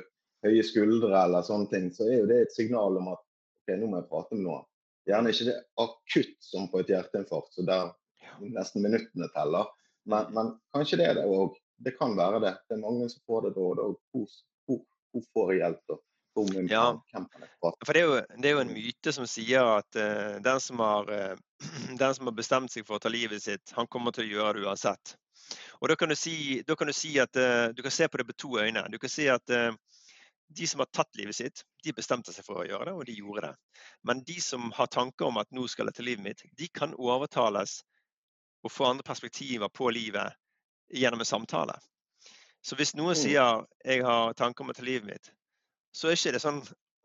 høye 0.47 0.63
skuldre 0.67 1.15
eller 1.15 1.47
sånne 1.47 1.71
ting, 1.71 1.89
så 1.95 2.07
er 2.09 2.23
jo 2.23 2.29
det 2.31 2.41
et 2.43 2.55
signal 2.55 2.99
om 2.99 3.13
at 3.13 3.21
ok, 3.21 3.75
nå 3.79 3.91
må 3.91 4.01
jeg 4.01 4.09
prate 4.11 4.39
med 4.39 4.47
noen. 4.47 4.69
Gjerne 5.07 5.35
ikke 5.35 5.49
det 5.49 5.59
akutt 5.83 6.37
som 6.47 6.69
på 6.71 6.83
et 6.83 6.91
hjerteinfarkt, 6.91 7.55
så 7.55 7.67
der 7.67 7.93
nesten 8.43 8.83
minuttene 8.83 9.29
teller. 9.35 9.71
Men, 10.09 10.31
men 10.35 10.55
kanskje 10.75 10.99
det 10.99 11.11
er 11.11 11.21
det 11.21 11.27
òg. 11.31 11.55
Det 11.83 11.95
kan 11.99 12.15
være 12.19 12.41
det. 12.43 12.57
Det 12.67 12.77
er 12.77 12.83
mange 12.83 13.09
som 13.11 13.23
får 13.27 13.49
det 13.49 13.53
da. 13.57 13.69
og 13.87 13.99
Hvor, 14.15 14.35
hvor, 14.67 14.83
hvor 15.15 15.29
får 15.35 15.53
jeg 15.53 15.63
hjelp 15.63 15.83
da? 15.91 15.99
Ja, 16.71 16.87
for 17.61 17.93
det 17.93 18.01
er, 18.01 18.07
jo, 18.07 18.21
det 18.39 18.49
er, 18.49 18.55
jo, 18.55 18.63
en 18.63 18.73
myte 18.73 19.13
som 19.13 19.27
sier 19.29 19.69
at 19.79 19.99
uh, 19.99 20.39
den, 20.45 20.61
som 20.65 20.81
har, 20.81 21.11
uh, 21.11 21.35
den, 22.01 22.15
som 22.17 22.31
har, 22.31 22.37
bestemt 22.37 22.73
seg 22.73 22.87
for 22.89 22.97
å 22.97 23.03
ta 23.03 23.13
livet 23.13 23.45
sitt, 23.45 23.75
han 23.77 23.91
kommer 23.91 24.15
til 24.17 24.27
å 24.27 24.33
gjøre 24.37 24.59
det 24.59 24.67
uansett. 24.67 25.17
Og 25.83 25.91
Da 25.91 25.97
kan 25.99 26.09
du 26.09 26.17
si, 26.17 26.63
kan 26.65 26.89
du 26.89 26.97
si 26.97 27.17
at 27.21 27.37
uh, 27.37 27.69
du 27.77 27.83
kan 27.85 27.95
se 27.95 28.09
på 28.09 28.21
det 28.21 28.29
med 28.31 28.39
to 28.41 28.55
øyne. 28.59 28.87
Du 28.93 28.99
kan 29.03 29.13
si 29.13 29.29
at 29.29 29.51
de 30.53 30.67
som 30.69 30.83
har 30.85 30.89
tatt 30.93 31.17
livet 31.17 31.37
sitt, 31.37 31.63
de 31.85 31.95
bestemte 31.97 32.33
seg 32.33 32.45
for 32.45 32.61
å 32.61 32.67
gjøre 32.67 32.91
det, 32.91 32.93
og 32.97 33.07
de 33.09 33.17
gjorde 33.17 33.49
det. 33.49 33.81
Men 34.09 34.21
de 34.29 34.37
som 34.41 34.73
har 34.77 34.91
tanker 34.93 35.29
om 35.29 35.41
at 35.41 35.49
nå 35.55 35.65
skal 35.71 35.89
jeg 35.89 35.97
ta 35.97 36.05
livet 36.05 36.25
mitt, 36.25 36.43
de 36.59 36.69
kan 36.69 36.93
overtales 36.99 37.81
og 38.63 38.73
få 38.73 38.91
andre 38.91 39.07
perspektiver 39.07 39.73
på 39.73 39.91
livet 39.91 40.37
gjennom 40.93 41.25
en 41.25 41.29
samtale. 41.29 41.79
Så 42.63 42.77
hvis 42.79 42.95
noen 42.95 43.17
mm. 43.17 43.23
sier 43.23 43.65
'jeg 43.85 44.05
har 44.07 44.35
tanker 44.39 44.63
om 44.63 44.71
å 44.71 44.77
ta 44.77 44.85
livet 44.87 45.09
mitt', 45.09 45.33
så 45.93 46.09
er 46.09 46.17
ikke 46.17 46.33
det 46.37 46.43
sånn 46.43 46.63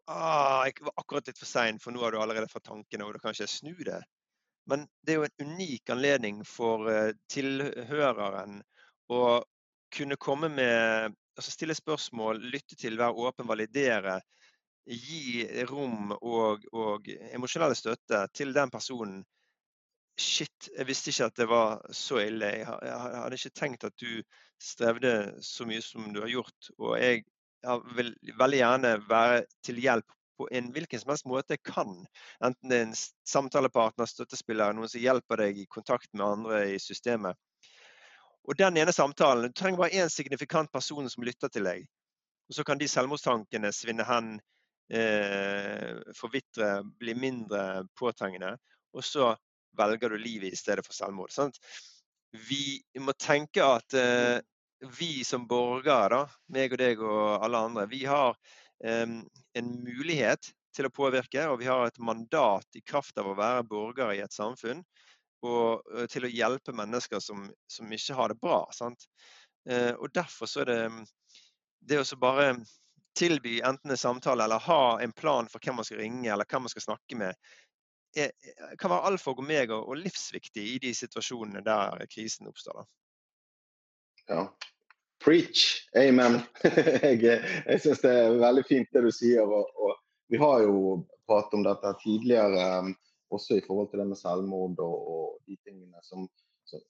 ah, 0.07 0.63
'jeg 0.65 0.85
var 0.87 0.95
akkurat 0.97 1.27
litt 1.27 1.39
for 1.39 1.49
sein, 1.49 1.79
for 1.79 1.91
nå 1.91 2.01
har 2.03 2.11
du 2.11 2.21
allerede 2.21 2.51
fått 2.51 2.67
tankene', 2.69 3.05
og 3.05 3.13
da 3.13 3.19
kan 3.19 3.35
ikke 3.35 3.47
snu 3.51 3.75
det. 3.83 4.01
Men 4.67 4.87
det 5.03 5.13
er 5.13 5.19
jo 5.21 5.27
en 5.27 5.51
unik 5.51 5.89
anledning 5.95 6.41
for 6.47 6.89
eh, 6.91 7.13
tilhøreren 7.31 8.61
å 9.11 9.21
kunne 9.95 10.17
komme 10.19 10.49
med 10.51 11.15
altså 11.37 11.53
stille 11.53 11.75
spørsmål, 11.77 12.41
lytte 12.51 12.75
til, 12.75 12.97
være 12.99 13.15
åpen, 13.27 13.47
validere. 13.47 14.19
Gi 14.87 15.45
rom 15.69 16.13
og, 16.17 16.63
og 16.73 17.07
emosjonell 17.31 17.75
støtte 17.75 18.23
til 18.35 18.53
den 18.55 18.71
personen. 18.73 19.21
Shit, 20.17 20.69
jeg 20.73 20.87
visste 20.87 21.11
ikke 21.11 21.27
at 21.29 21.39
det 21.39 21.47
var 21.51 21.83
så 21.93 22.21
ille. 22.23 22.51
Jeg 22.63 22.67
hadde 22.67 23.37
ikke 23.37 23.59
tenkt 23.59 23.85
at 23.85 23.95
du 24.01 24.23
strevde 24.63 25.13
så 25.45 25.67
mye 25.69 25.83
som 25.85 26.07
du 26.15 26.23
har 26.23 26.31
gjort. 26.31 26.71
Og 26.79 26.95
jeg 26.97 27.23
vil 27.97 28.13
veldig 28.39 28.59
gjerne 28.61 28.93
være 29.09 29.41
til 29.65 29.81
hjelp 29.81 30.13
på 30.37 30.47
en 30.53 30.69
hvilken 30.73 31.01
som 31.01 31.11
helst 31.11 31.27
måte 31.29 31.55
jeg 31.55 31.63
kan. 31.65 31.93
Enten 32.45 32.69
det 32.69 32.77
er 32.77 32.85
en 32.87 32.97
samtalepartner, 33.27 34.09
støttespiller, 34.09 34.75
noen 34.77 34.89
som 34.91 35.01
hjelper 35.01 35.41
deg 35.41 35.63
i 35.63 35.69
kontakt 35.71 36.11
med 36.13 36.25
andre 36.27 36.61
i 36.75 36.79
systemet. 36.81 37.37
Og 38.47 38.55
den 38.55 38.77
ene 38.79 38.93
samtalen 38.95 39.49
Du 39.49 39.57
trenger 39.57 39.81
bare 39.81 40.03
én 40.03 40.09
signifikant 40.09 40.71
person 40.71 41.09
som 41.09 41.23
lytter 41.23 41.51
til 41.51 41.67
deg. 41.67 41.87
Og 42.47 42.55
så 42.55 42.63
kan 42.63 42.79
de 42.79 42.87
selvmordstankene 42.87 43.73
svinne 43.75 44.05
hen, 44.07 44.37
eh, 44.89 45.97
forvitre, 46.15 46.83
bli 46.99 47.13
mindre 47.13 47.83
påtrengende. 47.99 48.55
Og 48.93 49.03
så 49.03 49.33
velger 49.77 50.09
du 50.09 50.17
livet 50.17 50.53
i 50.53 50.59
stedet 50.59 50.85
for 50.85 50.95
selvmord. 50.95 51.33
Sant? 51.33 51.59
Vi 52.47 52.79
må 53.03 53.11
tenke 53.19 53.65
at 53.65 53.93
eh, 53.97 54.39
vi 54.99 55.23
som 55.25 55.47
borgere, 55.49 56.09
da, 56.13 56.21
meg 56.53 56.75
og 56.75 56.81
deg 56.81 57.01
og 57.01 57.43
alle 57.45 57.63
andre, 57.69 57.87
vi 57.89 58.03
har 58.05 58.37
um, 58.83 59.19
en 59.57 59.73
mulighet 59.83 60.51
til 60.75 60.87
å 60.87 60.93
påvirke, 60.93 61.47
og 61.49 61.59
vi 61.61 61.69
har 61.69 61.87
et 61.87 61.99
mandat 61.99 62.77
i 62.77 62.83
kraft 62.85 63.17
av 63.17 63.31
å 63.31 63.37
være 63.37 63.65
borgere 63.69 64.17
i 64.17 64.23
et 64.25 64.33
samfunn 64.33 64.83
og 65.45 65.85
til 66.09 66.25
å 66.25 66.31
hjelpe 66.33 66.73
mennesker 66.73 67.21
som, 67.21 67.43
som 67.69 67.91
ikke 67.93 68.15
har 68.17 68.31
det 68.33 68.39
bra. 68.41 68.63
Sant? 68.73 69.03
Og 69.69 70.09
derfor 70.09 70.49
så 70.49 70.63
er 70.63 70.69
det 70.71 70.79
det 71.85 71.99
å 72.01 72.17
bare 72.19 72.55
tilby 73.17 73.61
enten 73.65 73.91
en 73.91 73.97
samtale 73.97 74.43
eller 74.43 74.59
ha 74.59 74.99
en 75.01 75.13
plan 75.13 75.47
for 75.49 75.63
hvem 75.63 75.79
man 75.79 75.87
skal 75.87 76.01
ringe 76.01 76.29
eller 76.33 76.45
hvem 76.49 76.65
man 76.65 76.73
skal 76.73 76.85
snakke 76.85 77.17
med, 77.17 77.35
er, 78.17 78.31
kan 78.79 78.91
være 78.91 79.11
alfa 79.11 79.33
og 79.33 79.41
omega 79.43 79.77
og 79.77 79.97
livsviktig 80.01 80.63
i 80.73 80.77
de 80.81 80.93
situasjonene 80.95 81.63
der 81.65 82.05
krisen 82.11 82.49
oppstår. 82.49 82.85
Ja. 84.27 84.43
Preach. 85.23 85.87
Amen. 85.97 86.39
jeg 87.01 87.21
jeg 87.23 87.81
syns 87.83 88.03
det 88.03 88.13
er 88.13 88.39
veldig 88.41 88.65
fint 88.67 88.89
det 88.93 89.03
du 89.07 89.11
sier. 89.13 89.43
Og, 89.47 89.69
og 89.75 89.95
vi 90.31 90.39
har 90.41 90.63
jo 90.65 91.03
pratet 91.27 91.57
om 91.57 91.65
dette 91.65 91.93
tidligere 92.03 92.65
også 93.33 93.57
i 93.57 93.63
forhold 93.65 93.89
til 93.91 94.03
det 94.03 94.09
med 94.11 94.19
selvmord 94.19 94.79
og, 94.83 95.07
og 95.13 95.25
de 95.47 95.57
tingene 95.67 96.03
som, 96.05 96.27
som 96.67 96.83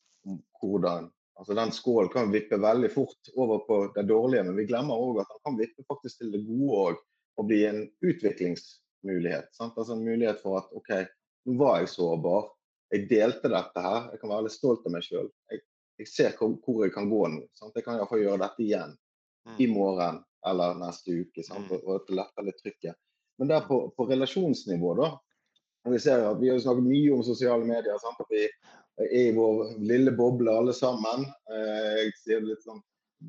hvordan 0.61 1.09
altså 1.37 1.53
Den 1.53 1.71
skålen 1.71 2.09
kan 2.09 2.31
vippe 2.33 2.57
veldig 2.57 2.89
fort 2.89 3.29
over 3.37 3.59
på 3.67 3.75
det 3.95 4.07
dårlige, 4.09 4.43
men 4.47 4.57
vi 4.57 4.65
glemmer 4.65 4.97
òg 4.97 5.19
at 5.21 5.29
den 5.29 5.43
kan 5.45 5.57
vippe 5.59 5.85
faktisk 5.85 6.23
til 6.23 6.31
det 6.33 6.41
gode 6.47 6.79
òg, 6.81 7.01
og 7.37 7.45
bli 7.45 7.59
en 7.67 7.83
utviklingsmulighet. 8.01 9.51
Sant? 9.53 9.77
Altså 9.77 9.93
En 9.93 10.05
mulighet 10.05 10.41
for 10.41 10.57
at 10.57 10.71
OK, 10.73 10.89
nå 11.45 11.57
var 11.59 11.83
jeg 11.83 11.91
sårbar. 11.93 12.49
Jeg 12.89 13.05
delte 13.11 13.51
dette 13.53 13.83
her. 13.83 14.07
Jeg 14.13 14.21
kan 14.21 14.33
være 14.33 14.47
litt 14.47 14.55
stolt 14.55 14.87
av 14.87 14.95
meg 14.95 15.05
sjøl. 15.05 15.29
Jeg, 15.51 15.61
jeg, 15.97 16.09
ser 16.11 16.33
hvor, 16.37 16.83
jeg 16.85 16.93
kan 16.95 17.09
gå 17.09 17.21
nå. 17.33 17.43
Sant? 17.57 17.75
Jeg 17.75 17.85
kan 17.85 17.97
iallfall 17.97 18.23
gjøre 18.23 18.41
dette 18.43 18.63
igjen 18.63 18.95
mm. 19.47 19.59
i 19.63 19.69
morgen 19.71 20.21
eller 20.47 20.77
neste 20.79 21.21
uke. 21.23 21.45
Sant? 21.45 21.69
Mm. 21.69 21.77
Og, 21.79 21.87
og 22.07 22.17
lette 22.17 22.45
litt 22.45 22.59
trykket. 22.63 22.99
Men 23.37 23.51
der 23.51 23.65
på, 23.67 23.79
på 23.97 24.07
relasjonsnivå, 24.09 24.93
da, 24.97 25.11
vi 25.91 25.99
ser 26.01 26.25
vi 26.41 26.49
har 26.49 26.59
snakket 26.59 26.87
mye 26.87 27.13
om 27.15 27.23
sosiale 27.23 27.65
medier. 27.65 27.97
Sant? 28.01 28.19
At 28.19 28.31
vi 28.33 28.43
er 28.45 29.13
i 29.13 29.31
vår 29.35 29.77
lille 29.87 30.13
boble 30.17 30.51
alle 30.51 30.73
sammen. 30.75 31.27
Eh, 31.53 31.93
jeg 32.01 32.13
sier 32.21 32.45
litt 32.45 32.63
sånn, 32.65 32.81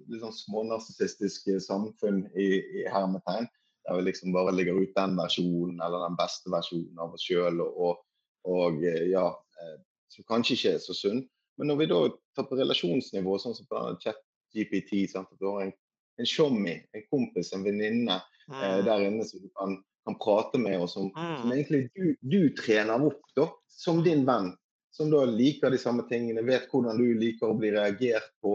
litt 0.09 0.25
sånn 0.25 0.37
smånarsissistisk 0.37 1.51
samfunn 1.65 2.25
i, 2.35 2.49
i 2.81 2.87
hermetegn. 2.91 3.49
Der 3.89 3.99
vi 4.01 4.09
liksom 4.09 4.35
bare 4.37 4.53
ligger 4.53 4.81
ut 4.81 4.97
den 4.97 5.17
versjonen 5.17 5.81
eller 5.85 6.05
den 6.09 6.17
beste 6.19 6.53
versjonen 6.53 7.05
av 7.05 7.15
oss 7.17 7.25
sjøl. 7.25 7.63
Og, 7.65 8.01
og, 8.49 8.85
ja, 9.09 9.29
eh, 9.61 9.77
som 10.13 10.27
kanskje 10.29 10.59
ikke 10.59 10.75
er 10.77 10.83
så 10.85 10.97
sunn. 10.97 11.23
Men 11.59 11.73
når 11.73 11.83
vi 11.83 11.91
da 11.91 12.01
tar 12.39 12.47
på 12.49 12.59
relasjonsnivå, 12.59 13.37
sånn 13.43 13.57
som 13.57 13.69
på 13.71 13.83
chat-GPT, 14.05 15.05
at 15.19 15.31
du 15.41 15.49
har 15.51 15.67
en, 15.67 15.75
en 16.19 16.29
shommy, 16.29 16.79
en 16.95 17.07
kompis, 17.11 17.53
en 17.55 17.67
venninne 17.67 18.21
mm. 18.21 18.59
eh, 18.59 18.81
der 18.87 19.07
inne 19.09 19.27
som 19.27 19.43
du 19.43 19.51
kan 19.59 19.79
kan 20.09 20.19
prate 20.19 20.59
med, 20.59 20.81
og 20.81 20.91
som, 20.91 21.11
mm. 21.17 21.37
som 21.43 21.53
egentlig 21.53 21.91
du, 21.95 22.17
du, 22.21 22.43
trener 22.57 23.05
opp 23.11 23.21
da, 23.37 23.49
som 23.69 24.03
din 24.05 24.25
venn. 24.29 24.55
Som 24.95 25.11
da 25.13 25.25
liker 25.29 25.71
de 25.71 25.79
samme 25.79 26.07
tingene, 26.09 26.43
vet 26.47 26.71
hvordan 26.73 26.97
du 26.99 27.13
liker 27.21 27.53
å 27.53 27.57
bli 27.59 27.71
reagert 27.75 28.31
på, 28.43 28.55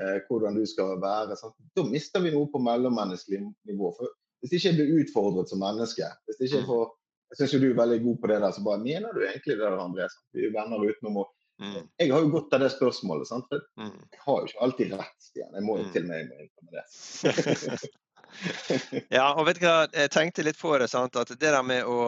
eh, 0.00 0.16
hvordan 0.26 0.56
du 0.56 0.64
skal 0.66 0.96
være. 1.02 1.36
Sant? 1.38 1.56
Da 1.76 1.84
mister 1.86 2.24
vi 2.24 2.32
noe 2.34 2.48
på 2.50 2.62
mellommenneskelig 2.62 3.42
nivå. 3.68 3.92
For 3.98 4.14
hvis 4.42 4.56
ikke 4.56 4.70
jeg 4.70 4.78
blir 4.80 5.02
utfordret 5.04 5.52
som 5.52 5.60
menneske, 5.62 6.08
hvis 6.24 6.40
ikke 6.40 6.56
jeg 6.56 6.64
mm. 6.64 6.70
får 6.72 6.92
jeg 7.34 7.40
syns 7.40 7.54
du 7.64 7.66
er 7.66 7.78
veldig 7.78 8.00
god 8.04 8.18
på 8.22 8.28
det 8.30 8.34
der, 8.44 8.52
så 8.54 8.62
bare 8.62 8.80
mener 8.82 9.14
du 9.14 9.22
egentlig 9.24 9.56
det 9.56 9.62
der, 9.64 9.78
André? 9.82 10.04
Vi 10.36 10.44
er 10.46 10.52
venner 10.54 10.82
utenom 10.84 11.16
å 11.18 11.28
mm. 11.62 11.82
Jeg 12.02 12.12
har 12.12 12.24
jo 12.24 12.30
godt 12.32 12.56
av 12.56 12.64
det 12.64 12.70
spørsmålet, 12.74 13.28
sant? 13.30 13.50
for 13.50 13.62
mm. 13.80 13.98
jeg 14.14 14.22
har 14.26 14.40
jo 14.40 14.50
ikke 14.50 14.64
alltid 14.66 14.96
rett, 14.98 15.18
Stian. 15.22 15.52
Jeg 15.54 15.66
må 15.66 15.78
jo 15.80 15.86
mm. 15.88 15.92
til 15.94 16.08
meg 16.08 16.30
med 16.30 16.48
det. 16.74 17.92
ja, 19.16 19.26
og 19.34 19.46
vet 19.48 19.60
du 19.60 19.66
hva, 19.66 19.84
jeg 19.94 20.12
tenkte 20.12 20.44
litt 20.46 20.58
på 20.60 20.74
det. 20.80 20.88
Sant? 20.90 21.16
At 21.20 21.32
det 21.34 21.52
der 21.54 21.62
med 21.66 21.86
å, 21.88 21.98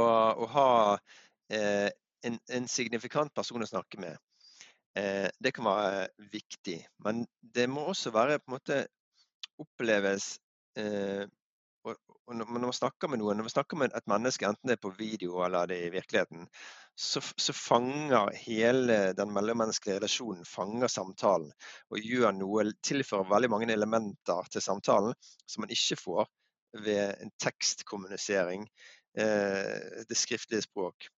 å 0.43 0.49
ha 0.55 0.71
eh, 1.53 1.89
en, 2.27 2.39
en, 2.53 2.69
signifikant 2.71 3.35
person 3.37 3.63
å 3.63 3.71
snakke 3.71 4.01
med, 4.03 4.19
eh, 4.99 5.27
det 5.43 5.55
kan 5.57 5.69
være 5.69 6.07
viktig. 6.33 6.81
Men 7.07 7.25
det 7.41 7.69
må 7.71 7.87
også 7.93 8.15
være 8.15 8.41
på 8.41 8.51
en 8.51 8.59
måte 8.59 8.83
oppleves 9.63 10.35
eh, 10.79 11.25
og, 12.27 12.35
når 12.35 12.49
man 12.51 12.75
snakker 12.75 13.11
med 13.11 13.21
noen, 13.21 13.39
når 13.39 13.47
man 13.47 13.53
snakker 13.53 13.79
med 13.81 13.95
et 13.95 14.09
menneske, 14.11 14.49
enten 14.49 14.71
det 14.71 14.77
er 14.77 14.83
på 14.83 14.93
video 14.99 15.43
eller 15.47 15.69
det 15.71 15.79
er 15.79 15.89
i 15.91 15.95
virkeligheten, 15.95 16.47
så, 16.99 17.23
så 17.23 17.55
fanger 17.55 18.33
hele 18.41 18.97
den 19.19 19.33
mellommenneskelige 19.35 20.01
relasjonen 20.01 20.47
fanger 20.49 20.91
samtalen 20.91 21.53
og 21.93 22.03
gjør 22.03 22.35
noe, 22.35 22.67
tilfører 22.83 23.31
veldig 23.31 23.53
mange 23.53 23.71
elementer 23.75 24.51
til 24.51 24.65
samtalen 24.65 25.15
som 25.47 25.63
man 25.65 25.75
ikke 25.77 26.01
får 26.01 26.27
ved 26.87 27.23
en 27.23 27.31
tekstkommunisering, 27.41 28.67
eh, 29.19 30.03
det 30.09 30.19
skriftlige 30.19 30.67
språk. 30.67 31.09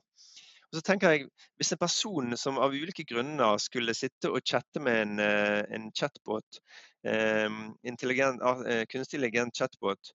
Og 0.72 0.78
så 0.78 0.82
tenker 0.86 1.10
jeg, 1.10 1.28
Hvis 1.56 1.72
en 1.72 1.78
person 1.78 2.36
som 2.36 2.58
av 2.58 2.72
ulike 2.72 3.04
grunner 3.04 3.58
skulle 3.60 3.94
sitte 3.94 4.30
og 4.32 4.40
chatte 4.48 4.80
med 4.80 5.02
en, 5.02 5.18
eh, 5.20 5.64
en 5.68 5.90
chatbot, 5.92 6.60
eh, 7.04 7.50
intelligent, 7.84 8.40
eh, 8.42 8.86
kunstig 8.88 9.18
intelligent 9.20 9.54
chatbot, 9.56 10.12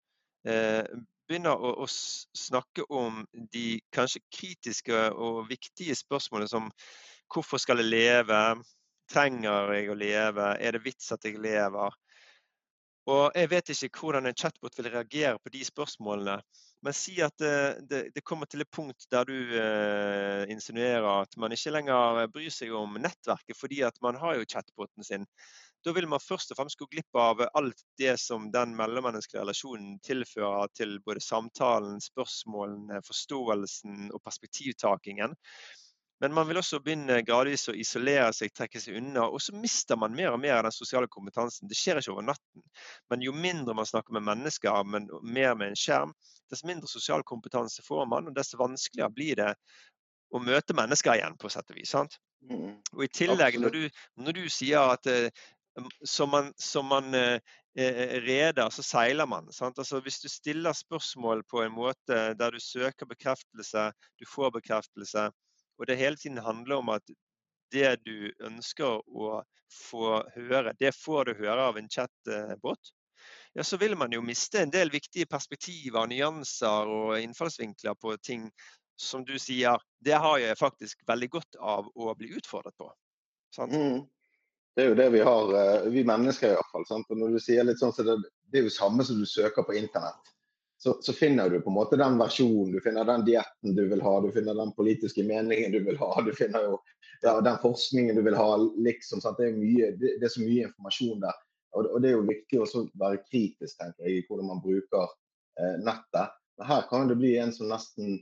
begynner 1.27 1.59
å, 1.59 1.73
å, 1.83 1.85
snakke 1.87 2.85
om 2.89 3.25
de 3.51 3.81
kanskje 3.91 4.21
kritiske 4.31 5.11
og 5.11 5.49
viktige 5.49 5.95
spørsmålene 5.95 6.47
som 6.47 6.69
hvorfor 7.33 7.59
skal 7.59 7.81
jeg 7.81 7.91
leve? 7.91 8.63
Trenger 9.11 9.73
jeg 9.75 9.89
å 9.91 9.97
leve? 9.99 10.55
Er 10.61 10.71
det 10.71 10.85
vits 10.85 11.11
at 11.11 11.25
jeg 11.25 11.41
lever? 11.43 11.91
Og 13.07 13.31
Jeg 13.35 13.49
vet 13.49 13.69
ikke 13.69 13.99
hvordan 13.99 14.25
en 14.25 14.35
chatbot 14.35 14.77
vil 14.77 14.89
reagere 14.91 15.37
på 15.39 15.51
de 15.51 15.65
spørsmålene. 15.65 16.41
Men 16.85 16.93
si 16.93 17.15
at 17.25 17.33
det, 17.41 17.53
det, 17.89 18.01
det 18.13 18.21
kommer 18.21 18.45
til 18.49 18.61
et 18.61 18.71
punkt 18.71 19.07
der 19.11 19.25
du 19.25 19.37
eh, 19.57 20.43
insinuerer 20.53 21.07
at 21.23 21.37
man 21.41 21.55
ikke 21.55 21.73
lenger 21.73 22.27
bryr 22.33 22.53
seg 22.53 22.73
om 22.77 22.99
nettverket 23.01 23.57
fordi 23.57 23.81
at 23.87 23.97
man 24.05 24.19
har 24.21 24.37
jo 24.37 24.45
chatboten 24.45 25.07
sin. 25.07 25.25
Da 25.85 25.93
vil 25.95 26.07
man 26.09 26.21
først 26.21 26.51
og 26.51 26.59
fremst 26.59 26.77
gå 26.77 26.87
glipp 26.91 27.17
av 27.17 27.41
alt 27.47 27.81
det 28.01 28.13
som 28.21 28.49
den 28.53 28.75
mellommenneskelige 28.77 29.43
relasjonen 29.43 29.97
tilfører 30.05 30.69
til 30.77 30.97
både 31.05 31.23
samtalen, 31.23 32.01
spørsmålene, 32.03 33.01
forståelsen 33.07 34.09
og 34.11 34.21
perspektivtakingen. 34.25 35.35
Men 36.19 36.33
man 36.33 36.47
vil 36.49 36.57
også 36.57 36.79
begynne 36.81 37.19
gradvis 37.25 37.67
å 37.69 37.75
isolere 37.77 38.31
seg, 38.33 38.53
trekke 38.55 38.81
seg 38.81 38.97
unna. 38.97 39.27
Og 39.29 39.41
så 39.43 39.53
mister 39.53 39.99
man 39.99 40.15
mer 40.17 40.33
og 40.33 40.39
mer 40.41 40.55
av 40.57 40.63
den 40.65 40.73
sosiale 40.73 41.09
kompetansen. 41.13 41.69
Det 41.69 41.77
skjer 41.77 42.01
ikke 42.01 42.15
over 42.15 42.25
natten. 42.25 42.63
Men 43.11 43.25
jo 43.25 43.35
mindre 43.35 43.75
man 43.77 43.89
snakker 43.89 44.17
med 44.17 44.25
mennesker, 44.25 44.87
men 44.89 45.05
mer 45.21 45.53
med 45.59 45.73
en 45.73 45.77
skjerm, 45.77 46.15
dess 46.49 46.65
mindre 46.65 46.89
sosial 46.89 47.25
kompetanse 47.27 47.85
får 47.85 48.07
man, 48.09 48.29
og 48.29 48.37
dess 48.37 48.55
vanskeligere 48.57 49.13
blir 49.13 49.37
det 49.41 49.51
å 50.33 50.41
møte 50.43 50.75
mennesker 50.75 51.19
igjen, 51.19 51.37
på 51.39 51.51
sett 51.51 51.69
og 51.71 51.77
vis. 51.77 51.93
sant? 51.93 52.17
Mm. 52.47 52.79
Og 52.95 53.05
I 53.05 53.11
tillegg, 53.13 53.59
når 53.61 53.75
du, 53.75 54.01
når 54.21 54.37
du 54.37 54.43
sier 54.51 54.93
at 54.97 55.07
eh, 55.11 55.29
som 56.05 56.31
man, 56.33 56.51
som 56.57 56.87
man 56.89 57.13
eh, 57.15 57.39
eh, 57.77 58.17
reder, 58.25 58.69
så 58.73 58.83
seiler 58.83 59.29
man. 59.29 59.49
Altså, 59.61 60.01
hvis 60.03 60.21
du 60.23 60.29
stiller 60.31 60.73
spørsmål 60.73 61.43
på 61.49 61.63
en 61.63 61.75
måte 61.75 62.21
der 62.39 62.53
du 62.53 62.59
søker 62.63 63.09
bekreftelse, 63.09 63.91
du 64.19 64.25
får 64.29 64.55
bekreftelse, 64.59 65.29
og 65.77 65.87
det 65.89 65.97
hele 65.99 66.17
tiden 66.19 66.41
handler 66.43 66.81
om 66.81 66.89
at 66.95 67.03
det 67.71 67.97
du 68.05 68.31
ønsker 68.47 69.01
å 69.07 69.41
få 69.73 70.21
høre, 70.35 70.73
det 70.79 70.93
får 70.95 71.27
du 71.27 71.33
høre 71.41 71.69
av 71.71 71.77
en 71.77 71.89
chatbot. 71.91 72.93
Ja, 73.53 73.63
så 73.63 73.77
vil 73.77 73.97
man 73.97 74.13
jo 74.13 74.21
miste 74.23 74.61
en 74.61 74.71
del 74.71 74.91
viktige 74.93 75.27
perspektiver, 75.27 76.07
nyanser 76.07 76.91
og 76.91 77.17
innfallsvinkler 77.19 77.97
på 77.99 78.15
ting 78.23 78.47
som 78.97 79.25
du 79.25 79.35
sier, 79.39 79.81
det 80.01 80.17
har 80.17 80.39
jeg 80.41 80.57
faktisk 80.57 81.03
veldig 81.07 81.29
godt 81.29 81.57
av 81.59 81.89
å 81.93 82.13
bli 82.17 82.31
utfordret 82.37 82.73
på. 82.79 82.87
Mm. 83.59 84.07
Det 84.77 84.83
er 84.83 84.89
jo 84.91 84.97
det 84.97 85.09
vi 85.13 85.21
har, 85.25 85.53
eh, 85.57 85.89
vi 85.93 86.05
mennesker 86.05 86.53
iallfall. 86.53 87.05
Når 87.09 87.35
du 87.35 87.39
sier 87.41 87.65
litt 87.65 87.81
sånn, 87.81 87.93
så 87.93 88.05
det, 88.05 88.17
det 88.49 88.61
er 88.61 88.67
jo 88.67 88.73
samme 88.73 89.05
som 89.05 89.19
du 89.19 89.25
søker 89.29 89.65
på 89.65 89.77
internett 89.77 90.33
så, 90.77 90.97
så, 91.01 91.13
finner 91.13 91.49
du 91.49 91.61
på 91.61 91.69
en 91.69 91.77
måte 91.77 91.97
den 91.97 92.19
versjonen, 92.19 92.71
du 92.71 92.81
finner 92.81 93.05
den 93.07 93.25
dietten 93.25 93.75
du 93.75 93.87
vil 93.89 94.01
ha, 94.01 94.13
du 94.21 94.29
finner 94.31 94.57
den 94.57 94.73
politiske 94.77 95.25
meningen 95.25 95.73
du 95.73 95.79
vil 95.85 95.97
ha, 95.97 96.11
du 96.21 96.31
finner 96.37 96.67
jo 96.69 96.77
ja, 97.21 97.41
den 97.41 97.57
forskningen 97.61 98.15
du 98.15 98.21
vil 98.21 98.37
ha. 98.37 98.49
liksom, 98.77 99.21
det 99.37 99.47
er, 99.47 99.57
mye, 99.57 99.91
det, 99.97 100.17
det, 100.21 100.27
er 100.27 100.33
så 100.33 100.43
mye 100.45 100.67
informasjon 100.69 101.21
der. 101.23 101.39
Og, 101.75 101.89
og 101.89 102.01
Det 102.01 102.11
er 102.11 102.17
jo 102.17 102.27
viktig 102.27 102.61
å 102.61 102.83
være 103.01 103.23
kritisk 103.25 103.79
tenker 103.79 104.05
jeg, 104.05 104.19
i 104.21 104.25
hvordan 104.27 104.51
man 104.51 104.61
bruker 104.63 105.07
eh, 105.59 105.77
nettet. 105.81 106.37
Men 106.57 106.69
her 106.69 106.85
kan 106.89 107.09
det 107.09 107.17
bli 107.17 107.35
en 107.41 107.53
som 107.53 107.69
nesten 107.71 108.19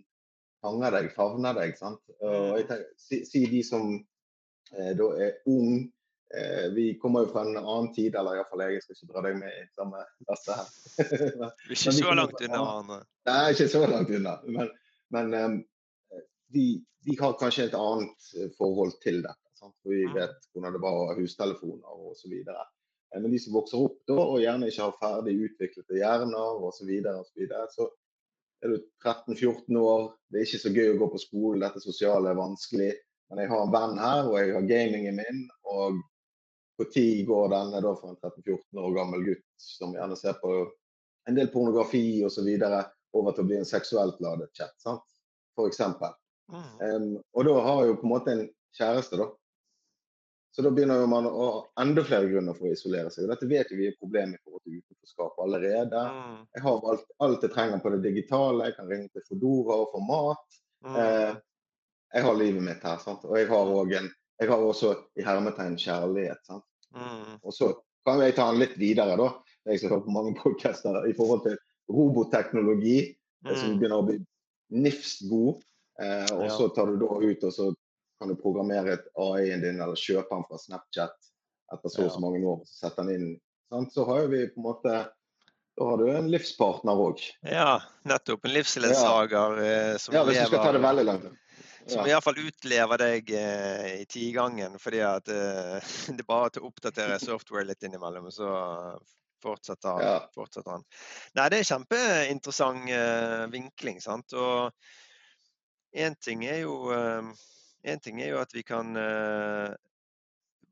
fanger 0.63 0.95
deg, 0.95 1.11
favner 1.15 1.59
deg. 1.59 1.75
sant? 1.79 2.01
Og 2.23 2.55
jeg 2.59 2.69
tenker, 2.71 2.87
si, 2.99 3.21
si 3.27 3.43
de 3.51 3.61
som 3.67 3.91
eh, 3.99 4.93
da 4.97 5.11
er 5.27 5.37
ung, 5.51 5.85
Eh, 6.35 6.71
vi 6.73 6.99
kommer 6.99 7.19
jo 7.23 7.31
fra 7.31 7.41
en 7.41 7.57
annen 7.57 7.93
tid, 7.93 8.15
eller 8.15 8.35
iallfall 8.35 8.65
jeg 8.65 8.81
skal 8.83 8.97
ikke 8.97 9.11
dra 9.13 9.21
deg 9.23 9.37
med 9.39 9.53
i 9.55 9.67
samme 9.77 10.01
laste 10.27 10.57
her. 10.57 10.71
men, 11.39 11.51
vi 11.69 11.77
ikke 11.77 11.93
så 11.95 12.15
langt 12.17 12.41
unna 12.41 12.61
hverandre. 12.61 12.97
Nei, 13.29 13.41
ikke 13.53 13.67
så 13.71 13.83
langt 13.87 14.11
unna. 14.17 14.33
Men, 14.57 14.71
men 15.15 15.35
um, 15.39 15.59
de, 16.55 16.65
de, 17.07 17.17
har 17.21 17.37
kanskje 17.39 17.69
et 17.69 17.77
annet 17.79 18.31
eh, 18.35 18.49
forhold 18.57 18.97
til 19.05 19.21
dette. 19.23 19.53
Sant? 19.55 19.75
For 19.79 19.93
vi 19.93 20.01
mm. 20.09 20.15
vet 20.17 20.49
hvordan 20.51 20.75
det 20.75 20.81
var 20.83 20.97
å 20.97 21.05
ha 21.11 21.19
hustelefoner 21.19 22.09
osv. 22.09 22.33
Eh, 22.41 23.21
men 23.21 23.29
de 23.31 23.39
som 23.39 23.55
vokser 23.55 23.85
opp 23.85 24.01
da, 24.09 24.17
og 24.17 24.41
gjerne 24.43 24.71
ikke 24.71 24.89
har 24.89 24.99
ferdig 25.03 25.37
utviklede 25.45 26.01
hjerner 26.01 26.65
osv., 26.67 26.81
så, 26.81 26.89
videre, 26.89 27.21
og 27.21 27.29
så, 27.29 27.37
videre, 27.39 27.69
så 27.71 27.87
er 28.65 28.73
du 28.73 28.81
13-14 29.05 29.79
år, 29.79 30.09
det 30.27 30.41
er 30.41 30.49
ikke 30.49 30.63
så 30.65 30.73
gøy 30.73 30.91
å 30.91 30.99
gå 30.99 31.09
på 31.13 31.23
skolen, 31.23 31.63
dette 31.63 31.83
sosiale 31.83 32.33
er 32.33 32.41
vanskelig. 32.41 32.91
Men 33.29 33.41
jeg 33.41 33.53
har 33.53 33.63
en 33.63 33.73
venn 33.73 33.95
her, 34.03 34.27
og 34.27 34.35
jeg 34.41 34.51
har 34.53 34.67
gamingen 34.69 35.17
min. 35.21 35.47
og 35.71 36.03
når 36.77 37.25
går 37.27 37.49
denne 37.53 37.81
da 37.81 37.93
for 37.95 38.11
en 38.11 38.17
13-14 38.19 38.81
år 38.83 38.95
gammel 38.95 39.23
gutt 39.29 39.45
som 39.61 39.95
gjerne 39.95 40.17
ser 40.19 40.35
på 40.41 40.51
en 41.29 41.37
del 41.37 41.47
pornografi 41.53 42.23
osv. 42.25 42.49
over 43.15 43.31
til 43.31 43.43
å 43.43 43.47
bli 43.47 43.57
en 43.57 43.67
seksuelt 43.67 44.19
ladet 44.19 44.51
chat, 44.53 44.75
sant? 44.83 45.03
for 45.55 45.71
eksempel. 45.71 46.11
Mm. 46.51 46.67
Um, 46.83 47.09
og 47.33 47.45
da 47.47 47.55
har 47.63 47.85
jo 47.87 47.97
på 47.99 48.05
en 48.05 48.11
måte 48.11 48.33
en 48.33 48.45
kjæreste, 48.75 49.17
da. 49.21 49.29
Så 50.55 50.63
da 50.63 50.71
begynner 50.71 51.01
jo 51.01 51.07
man 51.11 51.25
å 51.27 51.45
ha 51.45 51.83
enda 51.83 52.03
flere 52.07 52.29
grunner 52.31 52.55
for 52.55 52.69
å 52.69 52.75
isolere 52.75 53.09
seg. 53.11 53.25
og 53.25 53.33
Dette 53.33 53.47
vet 53.49 53.71
jo 53.71 53.79
vi 53.79 53.89
er 53.89 53.97
problemet 53.99 54.39
i 54.39 54.43
forhold 54.43 54.63
til 54.63 54.77
utenforskap 54.79 55.41
allerede. 55.43 56.03
Mm. 56.15 56.37
Jeg 56.55 56.63
har 56.67 56.85
alt, 56.91 57.09
alt, 57.25 57.43
jeg 57.43 57.53
trenger 57.55 57.81
på 57.83 57.91
det 57.91 58.03
digitale. 58.05 58.69
Jeg 58.69 58.77
kan 58.77 58.87
ringe 58.91 59.11
til 59.11 59.25
Fodora 59.27 59.81
og 59.81 59.89
få 59.91 60.03
mat. 60.07 60.61
Mm. 60.85 60.95
Uh, 60.95 61.73
jeg 62.15 62.27
har 62.27 62.39
livet 62.39 62.63
mitt 62.63 62.87
her. 62.87 63.01
sant? 63.03 63.25
Og 63.27 63.35
jeg 63.35 63.49
har 63.51 63.73
òg 63.81 63.97
en 63.99 64.07
jeg 64.41 64.51
har 64.51 64.63
også 64.63 64.93
i 65.19 65.25
hermetegn 65.25 65.77
kjærlighet. 65.79 66.41
sant? 66.47 66.65
Mm. 66.95 67.37
Og 67.43 67.53
så 67.53 67.71
kan 68.05 68.21
jeg 68.23 68.35
ta 68.37 68.49
den 68.51 68.61
litt 68.61 68.75
videre, 68.79 69.17
da. 69.19 69.29
Jeg 69.65 69.81
som 69.81 69.93
hører 69.93 70.05
på 70.05 70.15
mange 70.15 70.35
podkaster 70.37 71.07
i 71.09 71.15
forhold 71.17 71.45
til 71.47 71.57
robotteknologi, 71.91 72.99
mm. 73.45 73.53
som 73.55 73.79
begynner 73.79 74.01
å 74.01 74.07
bli 74.09 74.19
nifst 74.75 75.25
god. 75.29 75.63
Eh, 76.01 76.27
og 76.35 76.45
ja. 76.47 76.53
så 76.53 76.69
tar 76.75 76.91
du 76.91 76.99
da 76.99 77.09
ut 77.23 77.43
og 77.47 77.53
så 77.55 77.69
kan 78.19 78.31
du 78.31 78.35
programmere 78.39 78.97
et 78.97 79.05
AI-en 79.19 79.63
din 79.63 79.79
eller 79.79 79.99
kjøpe 79.99 80.27
den 80.31 80.43
fra 80.49 80.59
Snapchat 80.59 81.29
etter 81.73 81.91
så 81.91 82.07
og 82.07 82.13
så 82.13 82.23
mange 82.23 82.41
år. 82.43 82.63
Så 82.67 82.85
setter 82.85 83.07
den 83.07 83.15
inn. 83.15 83.37
Sant? 83.71 83.93
Så 83.95 84.05
har 84.07 84.27
vi 84.31 84.45
på 84.51 84.61
en 84.61 84.67
måte 84.67 84.97
da 85.75 85.85
har 85.89 85.97
du 85.99 86.07
en 86.07 86.29
livspartner 86.31 86.99
òg. 87.03 87.19
Ja, 87.43 87.81
nettopp. 88.07 88.45
En 88.47 88.53
livsledsager 88.55 89.57
ja. 89.59 89.97
som 89.99 90.15
lever 90.15 90.21
ja, 90.21 90.23
hvis 90.29 90.37
du 90.39 90.53
skal 90.53 90.61
ta 90.63 90.71
det 90.71 90.81
veldig 90.85 91.03
langt. 91.09 91.25
Som 91.87 92.05
ja. 92.05 92.15
iallfall 92.15 92.39
utlever 92.41 92.97
deg 92.97 93.29
eh, 93.37 94.01
i 94.01 94.05
tigangen, 94.09 94.79
fordi 94.81 95.01
at 95.05 95.27
eh, 95.29 95.81
det 96.15 96.23
er 96.23 96.29
bare 96.29 96.49
til 96.53 96.63
å 96.65 96.67
oppdatere 96.71 97.19
software 97.21 97.67
litt 97.69 97.83
innimellom, 97.85 98.31
så 98.33 98.49
fortsetter, 99.45 100.01
ja. 100.01 100.29
fortsetter 100.33 100.71
han. 100.77 100.85
Nei, 101.37 101.49
det 101.53 101.59
er 101.61 101.69
kjempeinteressant 101.69 102.89
eh, 102.89 103.45
vinkling, 103.53 104.01
sant. 104.01 104.33
Og 104.33 104.73
én 105.95 106.15
ting 106.17 106.45
er 106.49 106.63
jo 106.63 106.89
eh, 106.95 107.23
en 107.85 107.99
ting 108.01 108.17
er 108.21 108.27
jo 108.33 108.39
at 108.41 108.53
vi 108.55 108.63
kan 108.65 108.95
eh, 108.97 109.73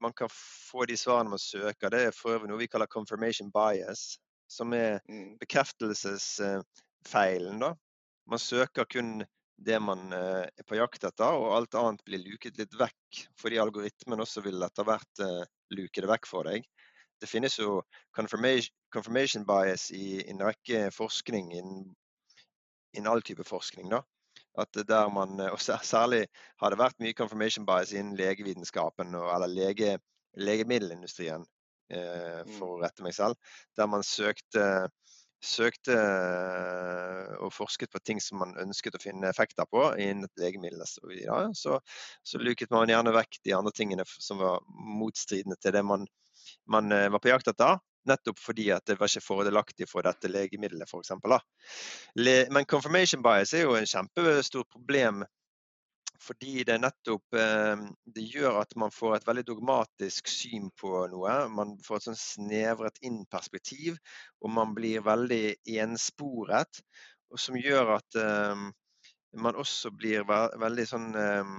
man 0.02 0.14
kan 0.18 0.30
få 0.34 0.86
de 0.90 0.98
svarene 0.98 1.30
man 1.30 1.40
søker. 1.40 1.90
Det 1.94 2.02
er 2.08 2.12
for 2.16 2.30
øvrig 2.36 2.50
noe 2.50 2.60
vi 2.60 2.68
kaller 2.68 2.88
confirmation 2.92 3.52
bias. 3.54 4.20
som 4.54 4.74
er 4.74 5.00
Mm. 5.10 5.38
bekreftelsesfeilen, 5.40 7.60
da. 7.60 7.74
Man 8.28 8.40
søker 8.40 8.84
kun 8.84 9.26
det 9.58 9.80
man 9.84 10.12
eh, 10.14 10.46
er 10.50 10.68
på 10.68 10.78
jakt 10.80 11.04
etter, 11.08 11.38
og 11.40 11.54
alt 11.58 11.76
annet 11.80 12.04
blir 12.08 12.24
luket 12.24 12.58
litt 12.60 12.74
vekk. 12.80 13.24
Fordi 13.40 13.60
algoritmen 13.62 14.24
også 14.24 14.44
vil 14.46 14.62
etter 14.66 14.88
hvert 14.88 15.24
eh, 15.24 15.44
luke 15.78 16.04
det 16.04 16.10
vekk 16.10 16.30
for 16.30 16.50
deg. 16.50 16.66
Det 17.22 17.30
finnes 17.30 17.56
jo 17.60 17.82
confirmation, 18.16 18.74
confirmation 18.92 19.46
bias 19.48 19.90
i, 19.96 20.24
en 20.28 20.42
rekke 20.44 20.90
forskning, 20.92 21.54
innen 21.56 21.92
innen 22.94 23.12
all 23.12 23.22
type 23.22 23.44
forskning. 23.44 23.90
da. 23.90 24.04
At 24.58 24.74
der 24.74 25.10
man, 25.10 25.40
eh, 25.40 25.52
og 25.52 25.62
Særlig 25.62 26.28
har 26.62 26.70
det 26.70 26.80
vært 26.80 27.00
mye 27.02 27.18
confirmation 27.18 27.66
bias 27.66 27.94
innen 27.94 28.18
legevitenskapen 28.18 29.16
og, 29.16 29.30
eller 29.36 29.50
lege, 29.50 29.98
legemiddelindustrien, 30.38 31.46
eh, 31.90 32.42
for 32.58 32.76
å 32.76 32.82
rette 32.84 33.06
meg 33.06 33.16
selv. 33.18 33.38
Der 33.78 33.90
man 33.90 34.06
søkte, 34.06 34.90
søkte 35.44 35.96
eh, 35.98 37.32
og 37.44 37.52
forsket 37.54 37.92
på 37.92 38.02
ting 38.06 38.22
som 38.24 38.40
man 38.42 38.56
ønsket 38.62 38.96
å 38.98 39.02
finne 39.02 39.30
effekter 39.30 39.68
på 39.70 39.86
innen 40.00 40.28
et 40.28 40.44
legemiddel. 40.44 40.84
Så, 40.88 41.80
så, 42.24 42.42
luket 42.42 42.72
man 42.74 42.92
gjerne 42.92 43.16
vekk 43.16 43.42
de 43.44 43.56
andre 43.58 43.74
tingene 43.76 44.06
som 44.08 44.40
var 44.42 44.64
motstridende 44.72 45.60
til 45.62 45.76
det 45.76 45.84
man, 45.88 46.08
man 46.70 46.92
eh, 46.96 47.10
var 47.14 47.24
på 47.24 47.34
jakt 47.34 47.52
etter. 47.52 47.82
Nettopp 48.10 48.40
fordi 48.44 48.68
at 48.76 48.84
det 48.88 48.98
var 49.00 49.08
ikke 49.08 49.24
fordelaktig 49.24 49.88
for 49.88 50.04
dette 50.04 50.28
legemiddelet, 50.28 50.90
f.eks. 50.90 51.14
Men 52.52 52.68
confirmation 52.68 53.24
bias 53.24 53.54
er 53.56 53.64
jo 53.64 53.78
en 53.80 53.88
kjempestort 53.88 54.68
problem. 54.74 55.24
Fordi 56.24 56.64
det 56.68 56.78
nettopp 56.80 57.36
eh, 57.36 57.82
det 58.16 58.24
gjør 58.32 58.62
at 58.62 58.76
man 58.80 58.94
får 58.96 59.18
et 59.18 59.26
veldig 59.28 59.44
dogmatisk 59.50 60.30
syn 60.32 60.70
på 60.80 61.06
noe. 61.12 61.34
Man 61.52 61.76
får 61.84 62.00
et 62.00 62.08
sånn 62.10 62.20
snevret 62.20 63.02
inn 63.04 63.24
perspektiv, 63.32 63.98
og 64.40 64.54
man 64.58 64.76
blir 64.78 65.04
veldig 65.04 65.58
ensporet. 65.84 66.84
Og 67.34 67.42
som 67.42 67.58
gjør 67.60 67.98
at 67.98 68.20
eh, 68.22 68.68
man 69.44 69.60
også 69.60 69.92
blir 69.98 70.24
ve 70.30 70.44
veldig 70.62 70.88
sånn 70.90 71.10
eh, 71.18 71.58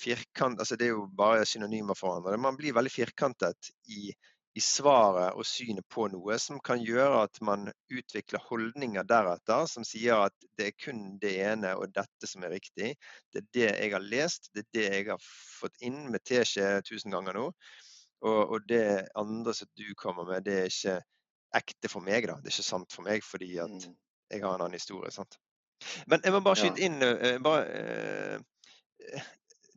firkant... 0.00 0.60
Altså 0.60 0.76
det 0.76 0.88
er 0.88 0.96
jo 0.96 1.06
bare 1.16 1.46
synonymer 1.48 1.98
for 1.98 2.18
hverandre. 2.18 2.42
Man 2.42 2.58
blir 2.60 2.76
veldig 2.76 2.92
firkantet 2.92 3.72
i, 3.88 4.10
i 4.58 4.60
svaret 4.60 5.36
og 5.38 5.46
synet 5.46 5.86
på 5.92 6.08
noe, 6.10 6.36
som 6.42 6.58
kan 6.64 6.80
gjøre 6.82 7.22
at 7.22 7.38
man 7.46 7.68
utvikler 7.94 8.42
holdninger 8.48 9.04
deretter 9.06 9.68
som 9.70 9.84
sier 9.86 10.24
at 10.26 10.34
det 10.58 10.66
er 10.72 10.74
kun 10.74 11.04
det 11.22 11.36
ene 11.44 11.70
og 11.78 11.92
dette 11.94 12.26
som 12.26 12.42
er 12.42 12.50
riktig. 12.56 12.96
Det 13.30 13.44
er 13.44 13.46
det 13.54 13.68
jeg 13.68 13.92
har 13.94 14.02
lest, 14.02 14.50
det 14.54 14.64
er 14.64 14.70
det 14.74 14.86
jeg 14.88 15.06
har 15.12 15.22
fått 15.60 15.78
inn 15.86 16.02
med 16.10 16.24
teskje 16.26 16.80
tusen 16.88 17.14
ganger 17.14 17.38
nå. 17.38 17.46
Og, 18.26 18.40
og 18.56 18.66
det 18.68 19.06
andre 19.16 19.54
som 19.56 19.70
du 19.78 19.86
kommer 19.96 20.26
med, 20.28 20.44
det 20.44 20.56
er 20.64 20.66
ikke 20.72 20.96
ekte 21.56 21.88
for 21.90 22.04
meg, 22.04 22.26
da. 22.28 22.36
Det 22.42 22.50
er 22.50 22.56
ikke 22.58 22.66
sant 22.66 22.92
for 22.94 23.06
meg 23.06 23.22
fordi 23.26 23.52
at 23.62 23.70
Mm. 23.70 23.94
jeg 24.30 24.42
har 24.42 24.54
en 24.54 24.60
annen 24.66 24.76
historie. 24.78 25.10
sant? 25.10 25.38
Men 26.06 26.20
jeg 26.24 26.32
må 26.32 26.40
bare 26.44 26.58
skyte 26.60 26.82
inn 26.84 27.02
eh, 27.02 27.38
bare, 27.42 27.62
eh, 29.14 29.22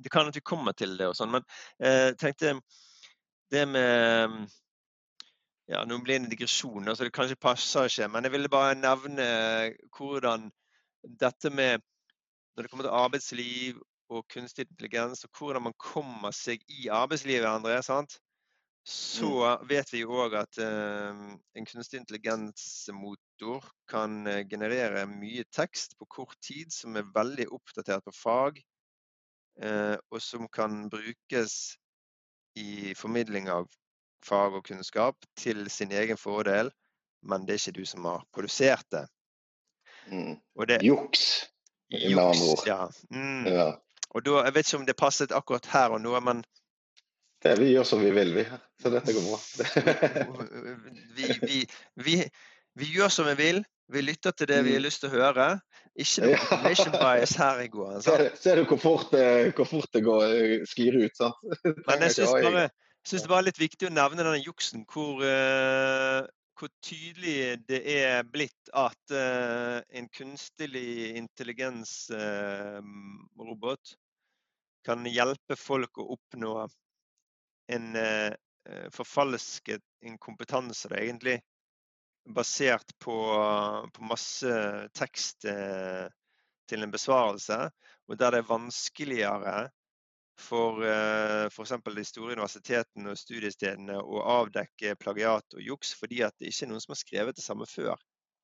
Det 0.03 0.11
kan 0.11 0.27
at 0.27 0.35
vi 0.35 0.41
kommer 0.41 0.73
til 0.73 0.97
det 0.97 1.07
og 1.07 1.15
sånn, 1.15 1.31
men 1.31 1.45
eh, 1.79 2.09
jeg 2.11 2.17
tenkte 2.19 2.55
det 3.53 3.67
med 3.69 4.49
ja, 5.71 5.83
Nå 5.87 5.99
blir 6.03 6.17
det 6.17 6.25
en 6.25 6.31
digresjon, 6.31 6.89
så 6.91 7.05
det 7.05 7.13
kanskje 7.15 7.39
passer 7.39 7.87
ikke. 7.87 8.09
Men 8.11 8.27
jeg 8.27 8.33
ville 8.35 8.51
bare 8.51 8.75
nevne 8.75 9.27
hvordan 9.97 10.49
dette 11.03 11.49
med 11.49 11.81
Når 12.53 12.63
det 12.63 12.69
kommer 12.69 12.85
til 12.85 12.93
arbeidsliv 12.93 13.77
og 14.13 14.27
kunstig 14.29 14.67
intelligens, 14.67 15.23
og 15.23 15.29
hvordan 15.39 15.63
man 15.65 15.73
kommer 15.79 16.29
seg 16.35 16.61
i 16.69 16.85
arbeidslivet, 16.93 17.47
André, 17.49 17.79
sant? 17.81 18.19
så 18.83 19.57
vet 19.69 19.93
vi 19.93 20.01
jo 20.01 20.17
òg 20.25 20.35
at 20.35 20.59
uh, 20.59 21.15
en 21.55 21.67
kunstig 21.69 22.01
intelligensmotor 22.01 23.63
kan 23.87 24.27
eh, 24.27 24.43
generere 24.49 25.05
mye 25.07 25.45
tekst 25.55 25.95
på 25.97 26.07
kort 26.11 26.35
tid, 26.43 26.71
som 26.75 26.99
er 26.99 27.07
veldig 27.15 27.47
oppdatert 27.55 28.03
på 28.03 28.13
fag, 28.17 28.59
uh, 29.63 29.95
og 30.11 30.19
som 30.21 30.49
kan 30.51 30.89
brukes 30.91 31.77
i 32.59 32.91
formidling 32.99 33.47
av 33.49 33.71
fag 34.25 34.53
og 34.59 34.63
kunnskap 34.67 35.15
til 35.39 35.65
sin 35.69 35.91
egen 35.91 36.17
fordel, 36.17 36.71
men 37.23 37.45
det 37.47 37.55
er 37.55 37.61
ikke 37.61 37.79
du 37.81 37.85
som 37.85 38.05
har 38.09 38.23
produsert 38.35 38.85
det. 38.91 39.05
Mm. 40.11 40.35
Og 40.59 40.67
det 40.67 40.81
Juks. 40.83 41.49
med 41.91 42.17
andre 42.19 42.49
ord. 42.51 42.67
Ja. 42.67 42.87
Mm. 43.11 43.45
Ja. 43.47 43.69
Og 44.13 44.25
da, 44.25 44.41
jeg 44.45 44.53
vet 44.55 44.67
ikke 44.67 44.77
om 44.81 44.85
det 44.85 44.95
passet 44.99 45.31
akkurat 45.31 45.65
her 45.73 45.95
og 45.95 46.01
nå, 46.03 46.19
men 46.19 46.43
Det, 47.43 47.57
vi 47.59 47.73
gjør 47.73 47.83
som 47.83 47.99
vi 47.99 48.11
vil, 48.15 48.29
vi. 48.35 48.43
Så 48.79 48.89
dette 48.89 49.11
går 49.13 49.23
bra. 49.27 49.39
vi, 51.15 51.25
vi, 51.41 51.57
vi, 51.95 52.15
vi 52.79 52.85
gjør 52.95 53.11
som 53.11 53.27
vi 53.27 53.33
vil. 53.39 53.63
Vi 53.91 54.01
lytter 54.01 54.31
til 54.31 54.47
det 54.47 54.61
vi 54.63 54.71
har 54.77 54.79
Mm. 54.79 54.85
lyst 54.85 55.01
til 55.03 55.09
å 55.09 55.17
høre. 55.17 55.47
Ikke 55.99 56.23
noe 56.23 56.37
confirmation 56.39 56.93
bias 56.95 57.33
her 57.37 57.59
i 57.59 57.67
går. 57.67 57.97
Ser, 58.05 58.23
ser 58.39 58.55
du 58.55 58.63
hvor 58.69 58.79
fort, 58.79 59.11
hvor 59.57 59.67
fort 59.69 59.89
det 59.93 60.03
går 60.05 60.23
eh, 60.23 60.63
sklir 60.65 60.95
ut? 61.03 61.17
sant? 61.17 61.35
Men 61.65 62.05
jeg 62.07 62.11
synes 62.15 62.29
syns 62.31 62.47
bare, 62.47 62.69
jeg 63.03 63.09
synes 63.09 63.23
det 63.25 63.31
var 63.33 63.43
litt 63.43 63.57
viktig 63.59 63.89
å 63.89 63.91
nevne 63.91 64.23
denne 64.23 64.39
juksen, 64.39 64.85
hvor, 64.87 65.19
eh, 65.27 66.23
hvor 66.55 66.69
tydelig 66.85 67.59
det 67.67 67.81
er 67.91 68.23
blitt 68.23 68.69
at 68.79 69.11
eh, 69.11 69.83
en 69.99 70.07
kunstig 70.07 70.71
intelligensrobot 71.19 73.91
kan 74.87 75.03
hjelpe 75.07 75.55
folk 75.59 75.97
å 75.99 76.15
oppnå 76.15 76.67
en 77.75 77.95
eh, 77.99 78.31
eh, 78.69 78.87
forfalsket 78.95 79.83
en 80.07 80.17
kompetanse, 80.17 80.87
da, 80.87 80.95
egentlig. 81.03 81.43
Basert 82.23 82.95
på, 83.03 83.35
på 83.91 83.99
masse 84.07 84.87
tekst 84.95 85.43
eh, 85.43 86.07
til 86.71 86.83
en 86.87 86.95
besvarelse, 86.95 87.67
og 88.07 88.15
der 88.19 88.31
det 88.31 88.39
er 88.45 88.51
vanskeligere 88.51 89.67
for 90.43 90.83
uh, 90.83 91.47
f.eks. 91.47 91.73
de 91.95 92.05
store 92.07 92.35
universitetene 92.35 93.13
og 93.13 93.19
studiestedene 93.19 93.97
å 93.99 94.23
avdekke 94.39 94.97
plagiat 95.01 95.57
og 95.57 95.63
juks, 95.63 95.93
fordi 95.99 96.23
at 96.27 96.35
det 96.39 96.51
ikke 96.51 96.67
er 96.67 96.73
noen 96.73 96.83
som 96.83 96.95
har 96.95 97.01
skrevet 97.01 97.39
det 97.39 97.45
samme 97.45 97.67
før, 97.69 97.95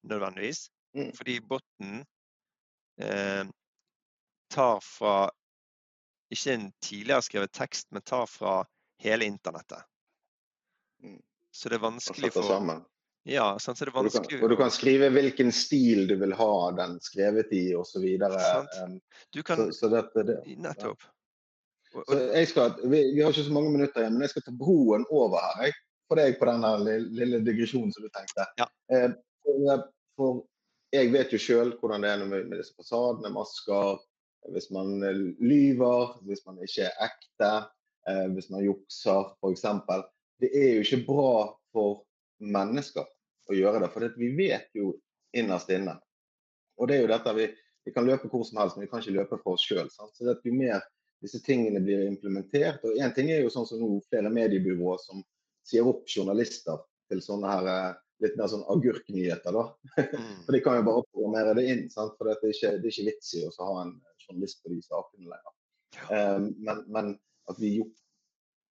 nødvendigvis. 0.09 0.67
Mm. 0.97 1.11
Fordi 1.13 1.35
botten 1.45 1.99
eh, 3.01 3.43
tar 4.49 4.79
fra 4.81 5.29
ikke 6.33 6.53
en 6.53 6.71
tidligere 6.81 7.25
skrevet 7.25 7.51
tekst, 7.53 7.91
men 7.91 8.01
tar 8.01 8.25
fra 8.29 8.61
hele 9.01 9.25
internettet. 9.25 9.83
Mm. 11.03 11.21
Så 11.51 11.69
det 11.69 11.79
er 11.79 11.85
vanskelig 11.85 12.31
for. 12.33 12.85
Ja, 13.27 13.59
sånn, 13.59 13.75
så 13.75 13.85
det 13.85 13.91
er 13.91 13.97
Og 13.99 14.07
du, 14.07 14.13
kan, 14.15 14.43
og 14.43 14.49
du 14.49 14.55
kan 14.57 14.71
skrive 14.73 15.09
hvilken 15.13 15.51
stil 15.53 16.05
du 16.09 16.15
vil 16.21 16.33
ha 16.39 16.53
den 16.77 16.97
skrevet 17.03 17.51
i, 17.53 17.69
osv. 17.77 18.05
Så, 18.05 18.65
Um, 18.79 18.99
så, 19.35 19.43
kan 19.43 19.73
så 19.75 19.89
dette, 19.91 20.23
det. 20.23 20.37
Nettopp. 20.57 21.01
Så 21.03 21.09
jeg 21.09 21.18
skal, 22.49 22.73
vi, 22.83 22.99
vi 23.15 23.21
har 23.21 23.33
ikke 23.33 23.47
så 23.47 23.55
mange 23.55 23.71
minutter 23.73 24.03
igjen, 24.03 24.17
men 24.17 24.25
jeg 24.25 24.35
skal 24.35 24.45
ta 24.45 24.53
broen 24.55 25.05
over 25.09 25.39
her. 25.41 25.69
Jeg, 25.69 25.77
for 26.09 26.17
deg 26.17 26.39
på 26.39 26.47
den 26.49 26.63
lille, 27.13 27.41
digresjonen 27.45 27.91
som 27.93 28.05
du 28.05 28.09
tenkte. 28.13 28.45
Ja. 28.57 28.65
Eh, 28.93 29.11
for, 30.17 30.41
jeg 30.93 31.11
vet 31.13 31.33
jo 31.33 31.41
sjøl 31.41 31.75
hvordan 31.77 32.05
det 32.05 32.11
er 32.11 32.23
med, 32.25 32.47
med 32.49 32.61
disse 32.61 32.73
fasadene, 32.77 33.31
masker, 33.33 33.99
hvis 34.53 34.69
man 34.73 35.03
eh, 35.05 35.21
lyver, 35.37 36.15
hvis 36.25 36.41
man 36.47 36.57
ikke 36.65 36.87
er 36.87 37.05
ekte, 37.09 37.51
eh, 38.09 38.25
hvis 38.33 38.49
man 38.53 38.65
jukser 38.65 39.33
f.eks. 39.37 39.65
Det 40.41 40.49
er 40.49 40.77
jo 40.77 40.85
ikke 40.85 41.03
bra 41.07 41.31
for 41.75 42.03
mennesker 42.39 43.05
å 43.49 43.57
gjøre 43.57 43.83
det, 43.83 43.91
for 43.93 44.17
vi 44.17 44.31
vet 44.37 44.69
jo 44.77 44.93
innerst 45.37 45.69
inne. 45.73 45.97
Og 46.79 46.89
det 46.89 46.97
er 46.97 47.03
jo 47.03 47.11
dette 47.11 47.35
vi, 47.37 47.49
vi 47.85 47.93
kan 47.93 48.07
løpe 48.07 48.29
hvor 48.31 48.45
som 48.47 48.61
helst, 48.61 48.77
men 48.77 48.87
vi 48.87 48.91
kan 48.91 49.03
ikke 49.03 49.17
løpe 49.17 49.39
for 49.43 49.57
oss 49.57 49.65
sjøl. 49.67 49.89
Så 49.91 50.09
det 50.23 50.37
at 50.37 50.47
jo 50.47 50.55
mer 50.55 50.81
disse 51.23 51.41
tingene 51.43 51.81
blir 51.83 52.05
implementert. 52.07 52.83
Og 52.87 52.99
én 52.99 53.13
ting 53.15 53.31
er 53.31 53.43
jo 53.43 53.51
sånn 53.53 53.67
som 53.67 53.81
nå 53.81 53.97
flere 54.09 54.31
mediebyråer 54.33 55.01
som 55.03 55.23
sier 55.67 55.87
opp 55.87 56.07
journalister 56.09 56.79
til 57.09 57.21
sånne 57.23 57.53
her 57.53 57.69
eh, 57.73 57.97
litt 58.23 58.35
mer 58.39 58.51
sånn 58.51 58.65
agurknyheter, 58.71 59.55
da. 59.55 59.65
mm, 59.99 60.35
For 60.45 60.55
de 60.55 60.61
kan 60.63 60.79
jo 60.79 60.87
bare 60.89 61.05
programmere 61.07 61.55
det 61.59 61.65
inn, 61.71 61.85
sant? 61.91 62.15
for 62.17 62.27
det 62.27 62.35
er, 62.37 62.53
ikke, 62.53 62.73
det 62.79 62.89
er 62.89 62.93
ikke 62.93 63.07
vits 63.11 63.31
i 63.39 63.45
å 63.47 63.53
ha 63.61 63.85
en 63.85 63.95
journalist 64.25 64.61
på 64.63 64.73
de 64.73 64.81
sakene 64.83 65.31
lenger. 65.31 65.55
Um, 66.09 66.49
men, 66.63 66.81
men 66.91 67.13
at 67.49 67.61
vi 67.61 67.77
juk, 67.79 67.93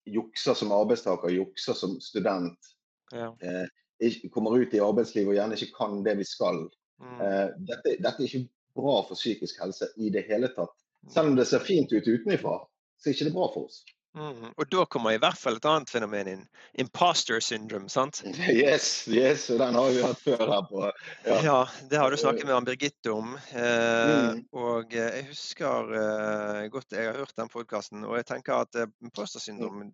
jukser 0.08 0.56
som 0.56 0.74
arbeidstaker, 0.76 1.32
jukser 1.34 1.78
som 1.80 1.96
student, 2.04 2.74
ja. 3.12 3.32
eh, 3.40 3.66
ikke, 4.04 4.30
kommer 4.36 4.60
ut 4.60 4.76
i 4.76 4.84
arbeidslivet 4.84 5.32
og 5.32 5.40
gjerne 5.40 5.58
ikke 5.58 5.80
kan 5.80 6.04
det 6.06 6.18
vi 6.20 6.28
skal. 6.28 6.68
Mm, 7.02 7.18
Eh, 7.22 7.48
dette, 7.70 7.92
dette 8.02 8.24
er 8.24 8.26
ikke 8.26 8.48
bra 8.78 9.00
for 9.06 9.18
psykisk 9.18 9.60
helse 9.62 9.90
i 10.02 10.12
det 10.14 10.26
hele 10.30 10.50
tatt. 10.56 10.74
Selv 11.10 11.32
om 11.32 11.36
det 11.38 11.46
ser 11.48 11.64
fint 11.64 11.92
ut 11.94 12.08
utenfra, 12.08 12.58
så 12.98 13.10
er 13.10 13.14
det 13.14 13.22
ikke 13.22 13.36
bra 13.38 13.48
for 13.54 13.68
oss. 13.70 13.84
mm. 14.18 14.54
Og 14.58 14.66
da 14.72 14.86
kommer 14.90 15.14
i 15.14 15.20
hvert 15.22 15.38
fall 15.38 15.60
et 15.60 15.66
annet 15.70 15.92
fenomen 15.94 16.28
inn. 16.32 16.42
Imposter 16.82 17.40
syndrome, 17.44 17.90
sant? 17.90 18.24
Yes, 18.50 19.08
yes, 19.08 19.48
den 19.48 19.76
har 19.78 19.92
vi 19.94 20.02
hatt 20.04 20.24
før 20.24 20.44
her 20.52 20.66
på 20.70 20.82
Ja, 21.28 21.38
ja. 21.46 21.58
det 21.92 22.02
har 22.02 22.12
du 22.12 22.18
snakket 22.18 22.48
med 22.50 22.56
Ann 22.56 22.66
Birgitte 22.68 23.14
om. 23.14 23.36
Eh, 23.54 24.08
Mm. 24.08 24.42
Og 24.58 24.94
eh, 24.96 25.14
jeg 25.20 25.28
husker 25.30 25.94
eh, 26.02 26.66
godt 26.74 26.92
jeg 26.96 27.08
har 27.12 27.18
hørt 27.22 27.36
den 27.38 27.50
podkasten, 27.54 28.04
og 28.08 28.18
jeg 28.18 28.26
tenker 28.34 28.64
at 28.66 28.76
eh, 28.76 28.90
imposter 29.04 29.40
syndrom 29.44 29.86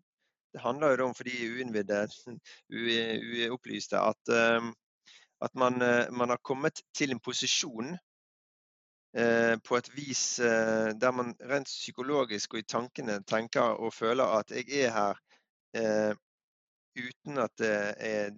det 0.54 0.62
handler 0.62 0.94
jo 1.00 1.08
om 1.08 1.16
for 1.18 1.26
de 1.26 1.34
uinnvidde, 1.50 2.04
uopplyste, 3.50 3.98
at 4.00 4.34
eh, 4.34 4.72
At 5.44 5.52
man, 5.60 5.74
man 6.16 6.30
har 6.30 6.40
kommet 6.40 6.80
til 6.96 7.12
en 7.12 7.20
posisjon 7.20 7.98
på 9.14 9.78
et 9.78 9.90
vis 9.94 10.40
eh, 10.42 10.90
der 10.98 11.12
man 11.14 11.36
rent 11.46 11.70
psykologisk 11.70 12.56
og 12.56 12.64
i 12.64 12.66
tankene 12.66 13.20
tenker 13.30 13.78
og 13.78 13.94
føler 13.94 14.40
at 14.40 14.54
jeg 14.58 14.88
er 14.88 14.96
her 14.96 15.20
eh, 15.78 16.16
uten 16.98 17.38
at 17.42 17.60
jeg, 17.60 18.34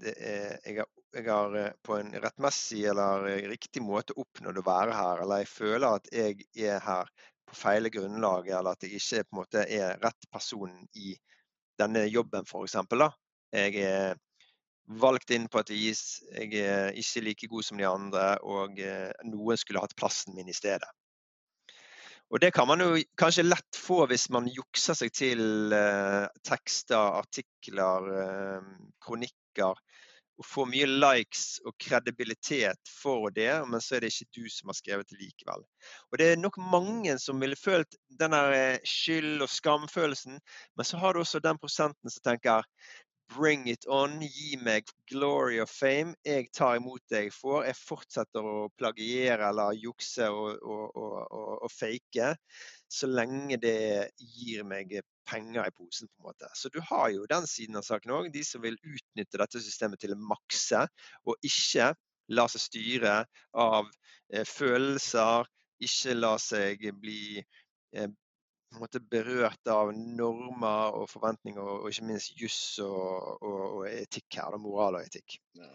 har, 0.65 0.89
jeg, 1.13 1.25
har, 1.27 1.55
eh, 1.59 1.71
på 1.83 1.97
en 1.99 2.11
rettmessig 2.23 2.85
eller 2.91 3.27
riktig 3.51 3.83
måte 3.83 4.15
oppnådd 4.19 4.59
å 4.61 4.65
være 4.67 4.95
her, 4.95 5.23
eller 5.23 5.43
jeg 5.43 5.51
føler 5.51 5.87
at 5.99 6.11
jeg 6.13 6.47
er 6.67 6.83
her 6.83 7.11
på 7.45 7.57
feil 7.59 7.89
grunnlag, 7.93 8.49
eller 8.49 8.75
at 8.75 8.83
jeg 8.83 8.99
ikke 8.99 9.23
på 9.23 9.35
en 9.35 9.41
måte 9.41 9.65
er 9.79 9.99
rett 10.03 10.29
person 10.31 10.75
i 10.95 11.15
denne 11.79 12.05
jobben, 12.07 12.47
f.eks. 12.47 12.77
Jeg 13.55 13.83
er 13.83 14.15
valgt 14.85 15.31
inn 15.33 15.47
på 15.49 15.61
et 15.61 15.71
vis, 15.73 16.03
jeg 16.35 16.61
er 16.61 16.93
ikke 16.99 17.23
like 17.25 17.49
god 17.49 17.65
som 17.65 17.79
de 17.81 17.87
andre, 17.89 18.27
og 18.45 18.79
eh, 18.79 19.11
noen 19.25 19.57
skulle 19.57 19.81
hatt 19.81 19.97
plassen 19.97 20.35
min 20.37 20.49
i 20.51 20.55
stedet. 20.55 20.89
Og 22.33 22.41
Det 22.41 22.51
kan 22.51 22.67
man 22.67 22.81
jo 22.81 22.97
kanskje 23.19 23.45
lett 23.45 23.77
få 23.77 24.05
hvis 24.09 24.29
man 24.33 24.49
jukser 24.49 24.97
seg 24.97 25.13
til 25.13 25.73
eh, 25.75 26.25
tekster, 26.47 27.19
artikler, 27.21 28.09
eh, 28.21 28.71
kronikker. 29.05 29.77
Og 30.35 30.43
får 30.43 30.65
mye 30.67 30.87
likes 30.89 31.61
og 31.63 31.77
kredibilitet 31.79 32.89
for 32.91 33.29
det, 33.31 33.53
men 33.71 33.79
så 33.79 33.95
er 33.95 34.03
det 34.03 34.09
ikke 34.11 34.41
du 34.41 34.49
som 34.51 34.67
har 34.67 34.75
skrevet 34.75 35.07
det 35.07 35.21
likevel. 35.21 35.63
Og 36.11 36.17
Det 36.19 36.27
er 36.27 36.41
nok 36.41 36.57
mange 36.59 37.15
som 37.23 37.39
ville 37.39 37.55
følt 37.55 37.95
den 38.19 38.35
eh, 38.35 38.81
skyld- 38.83 39.45
og 39.45 39.53
skamfølelsen, 39.53 40.41
men 40.75 40.89
så 40.89 40.99
har 40.99 41.13
du 41.13 41.21
også 41.21 41.39
den 41.39 41.61
prosenten 41.61 42.11
som 42.11 42.25
tenker 42.25 42.67
Bring 43.33 43.67
it 43.67 43.85
on, 43.89 44.19
gi 44.21 44.55
meg 44.61 44.89
glory 45.09 45.57
of 45.59 45.71
fame. 45.71 46.13
Jeg 46.25 46.51
tar 46.53 46.77
imot 46.77 47.01
det 47.09 47.23
jeg 47.25 47.33
får. 47.33 47.65
Jeg 47.65 47.77
fortsetter 47.79 48.45
å 48.45 48.69
plagiere 48.77 49.49
eller 49.49 49.75
jukse 49.81 50.29
og, 50.29 50.61
og, 50.61 50.85
og, 50.93 51.17
og, 51.65 51.71
fake 51.73 52.35
så 52.95 53.09
lenge 53.09 53.57
det 53.59 54.11
gir 54.19 54.63
meg 54.67 54.93
penger 55.27 55.65
i 55.65 55.73
posen. 55.73 56.07
på 56.07 56.21
en 56.21 56.29
måte. 56.29 56.49
Så 56.53 56.69
du 56.69 56.79
har 56.85 57.09
jo 57.09 57.25
den 57.29 57.47
siden 57.49 57.79
av 57.79 57.87
saken 57.87 58.13
òg. 58.17 58.31
De 58.33 58.43
som 58.45 58.61
vil 58.63 58.77
utnytte 58.83 59.41
dette 59.41 59.61
systemet 59.63 59.99
til 59.99 60.13
å 60.15 60.21
makse, 60.21 60.85
og 61.25 61.49
ikke 61.49 61.93
la 62.35 62.47
seg 62.49 62.61
styre 62.61 63.15
av 63.53 63.89
eh, 64.33 64.45
følelser, 64.45 65.49
ikke 65.83 66.15
la 66.17 66.35
seg 66.41 66.87
bli 67.01 67.41
eh, 67.41 68.09
på 68.75 68.81
en 68.81 68.85
måte 68.85 68.99
berørt 68.99 69.71
av 69.71 69.91
normer 69.95 70.95
og 70.99 71.09
forventninger, 71.09 71.63
og 71.63 71.89
ikke 71.89 72.07
minst 72.09 72.35
juss 72.39 72.77
og, 72.83 73.39
og, 73.39 73.61
og, 73.79 73.83
etikk 73.89 74.39
her, 74.39 74.51
da, 74.51 74.59
moral 74.61 74.99
og 74.99 75.07
etikk. 75.07 75.37
Ja. 75.55 75.71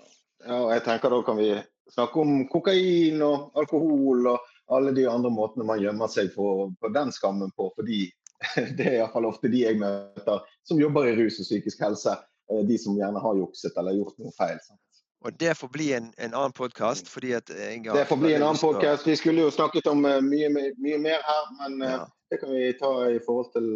og 0.59 0.72
jeg 0.74 0.84
tenker 0.84 1.12
Da 1.12 1.20
kan 1.24 1.40
vi 1.40 1.51
snakke 1.90 2.20
om 2.20 2.44
kokain 2.53 3.22
og 3.24 3.57
alkohol 3.59 4.32
og 4.34 4.51
alle 4.70 4.92
de 4.94 5.09
andre 5.11 5.32
måtene 5.32 5.66
man 5.66 5.80
gjemmer 5.82 6.11
seg 6.12 6.34
på, 6.36 6.70
for 6.80 6.94
den 6.94 7.12
skammen 7.12 7.53
på. 7.57 7.70
fordi 7.76 8.05
det 8.76 8.86
er 8.86 8.98
iallfall 9.01 9.28
ofte 9.28 9.51
de 9.53 9.64
jeg 9.64 9.80
møter 9.80 10.44
som 10.64 10.80
jobber 10.80 11.09
i 11.09 11.16
rus 11.18 11.40
og 11.40 11.48
psykisk 11.48 11.82
helse. 11.84 12.14
Eh, 12.53 12.62
de 12.68 12.78
som 12.78 12.96
gjerne 12.98 13.20
har 13.20 13.40
jukset 13.40 13.76
eller 13.80 13.98
gjort 13.98 14.20
noe 14.20 14.32
feil. 14.36 14.61
Sant? 14.64 14.80
Og 15.20 15.32
det 15.38 15.54
får 15.58 15.68
bli 15.68 15.92
en, 15.92 16.12
en 16.16 16.34
annen 16.34 16.52
podkast. 16.52 17.04
Det 17.04 17.10
får 18.08 18.16
bli 18.16 18.34
en 18.34 18.42
annen 18.42 18.60
podkast. 18.60 19.06
Vi 19.06 19.16
skulle 19.16 19.44
jo 19.44 19.50
snakket 19.52 19.86
om 19.86 20.04
uh, 20.04 20.16
mye, 20.24 20.48
mye, 20.80 20.98
mer 20.98 21.20
her, 21.26 21.50
men 21.58 21.82
uh, 21.82 21.90
ja. 21.90 22.06
det 22.32 22.38
kan 22.40 22.52
vi 22.54 22.72
ta 22.80 22.92
i 23.10 23.18
forhold 23.26 23.50
til, 23.52 23.68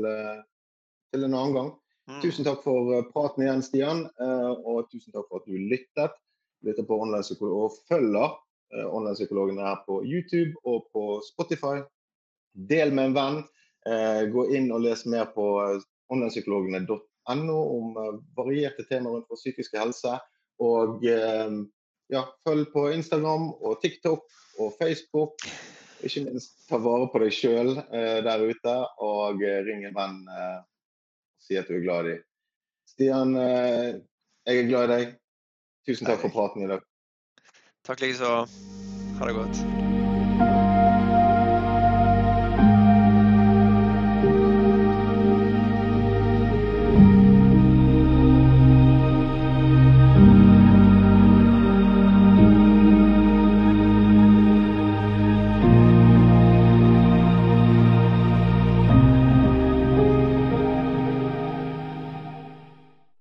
til 1.12 1.26
en 1.26 1.34
annen 1.34 1.56
gang. 1.58 1.70
Mm. 2.08 2.22
Tusen 2.24 2.48
takk 2.48 2.64
for 2.64 2.96
praten 3.12 3.44
igjen, 3.44 3.62
Stian. 3.64 4.02
og 4.20 4.88
tusen 4.92 5.12
takk 5.12 5.28
for 5.28 5.40
at 5.40 5.48
du 5.48 5.56
lyttet. 5.56 6.16
Lytter 6.64 6.88
på 6.88 6.96
online 7.00 7.36
og 7.44 7.76
følger 7.88 8.36
online-psykologene 8.84 9.64
her 9.64 9.82
på 9.84 10.00
YouTube 10.04 10.56
og 10.64 10.88
på 10.96 11.20
Spotify. 11.24 11.82
Del 12.56 12.92
med 12.92 13.10
en 13.10 13.16
venn. 13.16 13.40
gå 14.32 14.46
inn 14.56 14.70
og 14.72 14.84
les 14.84 15.04
mer 15.04 15.28
på 15.32 15.44
onlinepsykologene.no 16.08 17.58
om 17.76 17.98
varierte 18.36 18.84
temaer 18.88 19.18
rundt 19.18 19.28
vår 19.28 19.40
psykiske 19.40 19.80
helse. 19.80 20.16
Og 20.62 21.04
eh, 21.08 21.56
ja, 22.12 22.26
følg 22.46 22.68
på 22.72 22.88
Instagram 22.94 23.50
og 23.54 23.80
TikTok 23.82 24.26
og 24.60 24.76
Facebook. 24.78 25.46
Ikke 26.04 26.26
minst 26.26 26.58
ta 26.68 26.78
vare 26.82 27.08
på 27.10 27.22
deg 27.22 27.32
sjøl 27.32 27.74
eh, 27.80 28.20
der 28.26 28.44
ute, 28.44 28.76
og 29.02 29.42
eh, 29.42 29.62
ring 29.66 29.86
en 29.88 29.96
venn 29.96 30.22
eh, 30.28 30.60
og 30.60 31.48
si 31.48 31.58
at 31.60 31.68
du 31.68 31.78
er 31.78 31.84
glad 31.84 32.08
i 32.08 32.14
dem. 32.14 32.24
Stian, 32.94 33.36
eh, 33.40 34.00
jeg 34.44 34.64
er 34.64 34.70
glad 34.70 34.88
i 34.88 34.94
deg. 34.94 35.18
Tusen 35.88 36.08
takk 36.08 36.22
for 36.24 36.32
praten 36.32 36.64
i 36.64 36.70
dag. 36.70 36.84
Takk 37.84 38.04
likeså. 38.04 38.32
Ha 39.18 39.28
det 39.28 39.36
godt. 39.36 40.03